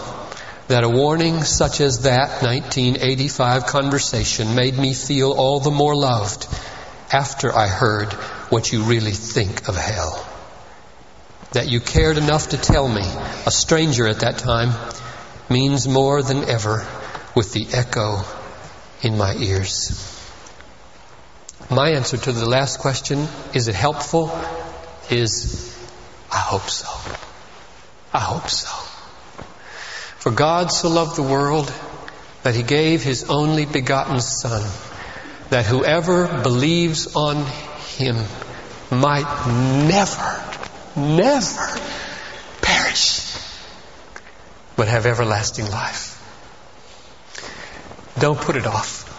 that 0.69 0.85
a 0.85 0.89
warning 0.89 1.45
such 1.45 1.81
as 1.81 2.03
that 2.03 2.43
1985 2.43 3.67
conversation 3.67 4.55
made 4.55 4.79
me 4.79 4.95
feel 4.95 5.33
all 5.33 5.61
the 5.61 5.71
more 5.71 5.95
loved 5.95 6.47
after 7.13 7.55
I 7.55 7.67
heard 7.67 8.13
what 8.51 8.73
you 8.73 8.85
really 8.85 9.13
think 9.13 9.69
of 9.69 9.77
hell. 9.77 10.27
That 11.53 11.71
you 11.71 11.81
cared 11.81 12.17
enough 12.17 12.49
to 12.51 12.57
tell 12.57 12.89
me, 12.89 13.03
a 13.47 13.51
stranger 13.51 14.09
at 14.09 14.21
that 14.21 14.39
time, 14.39 14.71
means 15.51 15.87
more 15.87 16.23
than 16.23 16.45
ever 16.45 16.87
with 17.35 17.53
the 17.53 17.67
echo 17.73 18.23
in 19.03 19.17
my 19.19 19.35
ears. 19.35 20.11
My 21.71 21.91
answer 21.91 22.17
to 22.17 22.33
the 22.33 22.47
last 22.47 22.79
question, 22.79 23.27
is 23.55 23.69
it 23.69 23.75
helpful? 23.75 24.37
Is 25.11 25.77
I 26.31 26.39
hope 26.39 26.69
so. 26.69 26.89
I 28.13 28.21
hope 28.21 28.49
so. 28.49 28.69
For 30.19 30.31
God 30.31 30.73
so 30.73 30.89
loved 30.89 31.17
the 31.17 31.23
world 31.23 31.73
that 32.43 32.55
he 32.55 32.63
gave 32.63 33.03
his 33.03 33.25
only 33.25 33.67
begotten 33.67 34.21
Son, 34.21 34.63
that 35.51 35.67
whoever 35.67 36.43
believes 36.43 37.15
on 37.15 37.45
him 37.97 38.17
might 38.91 39.27
never, 39.87 40.43
never 40.97 41.84
but 44.77 44.89
have 44.89 45.07
everlasting 45.07 45.71
life. 45.71 46.21
Don't 48.19 48.41
put 48.41 48.57
it 48.57 48.67
off. 48.67 49.11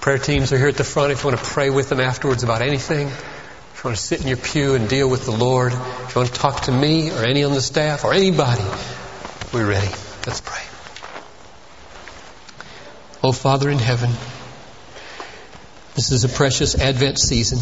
Prayer 0.00 0.18
teams 0.18 0.52
are 0.52 0.58
here 0.58 0.68
at 0.68 0.76
the 0.76 0.84
front 0.84 1.12
if 1.12 1.22
you 1.22 1.30
want 1.30 1.40
to 1.40 1.46
pray 1.46 1.70
with 1.70 1.88
them 1.88 2.00
afterwards 2.00 2.42
about 2.42 2.62
anything. 2.62 3.08
If 3.08 3.80
you 3.84 3.88
want 3.88 3.96
to 3.96 4.02
sit 4.02 4.20
in 4.20 4.28
your 4.28 4.36
pew 4.36 4.74
and 4.74 4.88
deal 4.88 5.08
with 5.08 5.24
the 5.24 5.32
Lord, 5.32 5.72
if 5.72 6.14
you 6.14 6.20
want 6.20 6.32
to 6.32 6.40
talk 6.40 6.62
to 6.62 6.72
me 6.72 7.10
or 7.10 7.24
any 7.24 7.44
on 7.44 7.52
the 7.52 7.60
staff 7.60 8.04
or 8.04 8.12
anybody, 8.14 8.64
we're 9.52 9.68
ready. 9.68 9.92
Let's 10.26 10.40
pray. 10.40 10.62
Oh, 13.22 13.32
Father 13.32 13.68
in 13.68 13.78
heaven, 13.78 14.10
This 15.94 16.12
is 16.12 16.24
a 16.24 16.28
precious 16.28 16.74
Advent 16.78 17.18
season. 17.18 17.58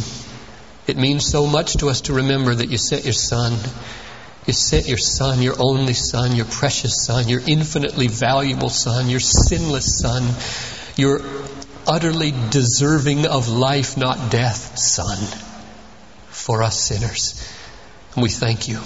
It 0.87 0.97
means 0.97 1.27
so 1.27 1.47
much 1.47 1.75
to 1.79 1.89
us 1.89 2.03
to 2.03 2.13
remember 2.13 2.55
that 2.55 2.71
you 2.71 2.79
sent 2.79 3.05
your 3.05 3.13
Son. 3.13 3.53
You 4.49 4.55
sent 4.55 4.89
your 4.89 4.97
Son, 4.97 5.43
your 5.43 5.57
only 5.59 5.93
Son, 5.93 6.35
your 6.35 6.47
precious 6.47 7.05
Son, 7.05 7.29
your 7.29 7.43
infinitely 7.47 8.07
valuable 8.09 8.71
Son, 8.71 9.11
your 9.11 9.21
sinless 9.21 9.99
Son, 10.01 10.27
your 10.97 11.21
utterly 11.87 12.33
deserving 12.49 13.27
of 13.27 13.51
life, 13.51 13.99
not 13.99 14.31
death, 14.31 14.79
Son, 14.79 15.19
for 16.31 16.63
us 16.63 16.81
sinners. 16.81 17.47
And 18.15 18.23
we 18.23 18.31
thank 18.31 18.69
you. 18.69 18.81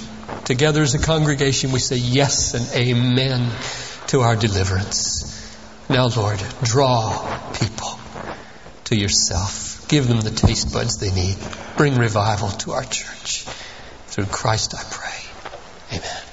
Together 0.44 0.82
as 0.82 0.96
a 0.96 0.98
congregation, 0.98 1.70
we 1.70 1.78
say 1.78 1.94
yes 1.94 2.54
and 2.54 2.68
amen 2.74 3.48
to 4.08 4.22
our 4.22 4.34
deliverance. 4.34 5.48
Now, 5.88 6.08
Lord, 6.08 6.42
draw 6.64 7.52
people 7.52 8.00
to 8.86 8.96
yourself. 8.96 9.86
Give 9.86 10.08
them 10.08 10.22
the 10.22 10.32
taste 10.32 10.72
buds 10.72 10.98
they 10.98 11.12
need. 11.12 11.36
Bring 11.76 11.94
revival 11.94 12.48
to 12.48 12.72
our 12.72 12.82
church. 12.82 13.44
Through 14.08 14.26
Christ 14.26 14.74
I 14.74 14.82
pray. 14.90 15.21
Amen. 15.92 16.31